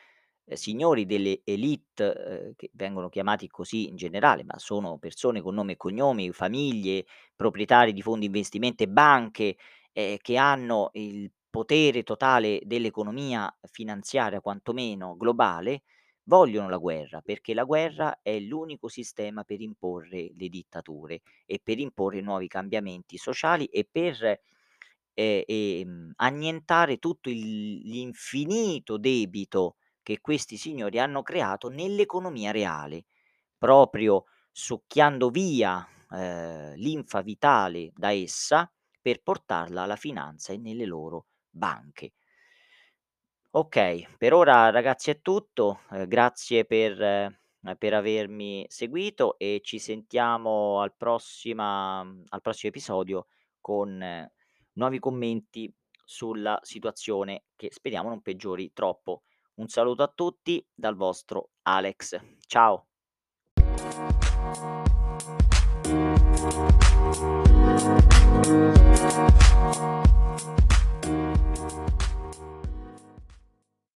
ehm, 0.48 0.56
signori 0.56 1.06
delle 1.06 1.40
élite, 1.44 2.14
ehm, 2.48 2.52
che 2.56 2.70
vengono 2.74 3.08
chiamati 3.08 3.48
così 3.48 3.88
in 3.88 3.96
generale, 3.96 4.44
ma 4.44 4.58
sono 4.58 4.98
persone 4.98 5.40
con 5.42 5.54
nome 5.54 5.72
e 5.72 5.76
cognomi, 5.76 6.32
famiglie, 6.32 7.04
proprietari 7.36 7.92
di 7.92 8.02
fondi 8.02 8.26
investimento 8.26 8.82
e 8.82 8.88
banche, 8.88 9.56
ehm, 9.92 10.16
che 10.20 10.36
hanno 10.36 10.90
il 10.94 11.30
potere 11.50 12.02
totale 12.02 12.60
dell'economia 12.64 13.52
finanziaria, 13.70 14.40
quantomeno 14.40 15.16
globale, 15.16 15.82
vogliono 16.24 16.68
la 16.68 16.76
guerra, 16.76 17.20
perché 17.22 17.54
la 17.54 17.64
guerra 17.64 18.20
è 18.22 18.38
l'unico 18.38 18.88
sistema 18.88 19.44
per 19.44 19.60
imporre 19.62 20.30
le 20.36 20.48
dittature 20.48 21.22
e 21.46 21.58
per 21.62 21.78
imporre 21.78 22.20
nuovi 22.20 22.48
cambiamenti 22.48 23.16
sociali 23.16 23.64
e 23.66 23.88
per 23.90 24.40
ehm, 25.14 25.42
ehm, 25.46 26.12
annientare 26.16 26.98
tutto 26.98 27.28
il 27.30 27.78
l'infinito 27.88 28.98
debito 28.98 29.76
che 30.08 30.20
questi 30.20 30.56
signori 30.56 30.98
hanno 30.98 31.22
creato 31.22 31.68
nell'economia 31.68 32.50
reale, 32.50 33.04
proprio 33.58 34.24
succhiando 34.50 35.28
via, 35.30 35.86
ehm, 36.10 36.74
linfa 36.76 37.20
vitale 37.22 37.90
da 37.94 38.10
essa 38.12 38.70
per 39.02 39.22
portarla 39.22 39.82
alla 39.82 39.96
finanza 39.96 40.52
e 40.52 40.56
nelle 40.58 40.86
loro 40.86 41.26
banche. 41.50 42.12
Okay, 43.50 44.06
per 44.18 44.34
ora 44.34 44.68
ragazzi 44.70 45.10
è 45.10 45.20
tutto, 45.22 45.80
ehm, 45.90 46.06
grazie 46.06 46.64
per 46.66 47.00
ehm, 47.00 47.36
per 47.76 47.92
avermi 47.94 48.64
seguito 48.68 49.36
e 49.38 49.60
ci 49.64 49.78
sentiamo 49.78 50.80
al 50.80 50.94
prossima 50.96 51.98
al 52.00 52.40
prossimo 52.40 52.70
episodio 52.70 53.26
con 53.60 54.00
eh, 54.00 54.32
nuovi 54.74 54.98
commenti 55.00 55.70
sulla 56.04 56.58
situazione 56.62 57.44
che 57.56 57.68
speriamo 57.72 58.08
non 58.10 58.22
peggiori 58.22 58.72
troppo. 58.72 59.22
Un 59.58 59.66
saluto 59.66 60.04
a 60.04 60.12
tutti 60.14 60.64
dal 60.72 60.94
vostro 60.94 61.50
Alex. 61.62 62.16
Ciao. 62.46 62.86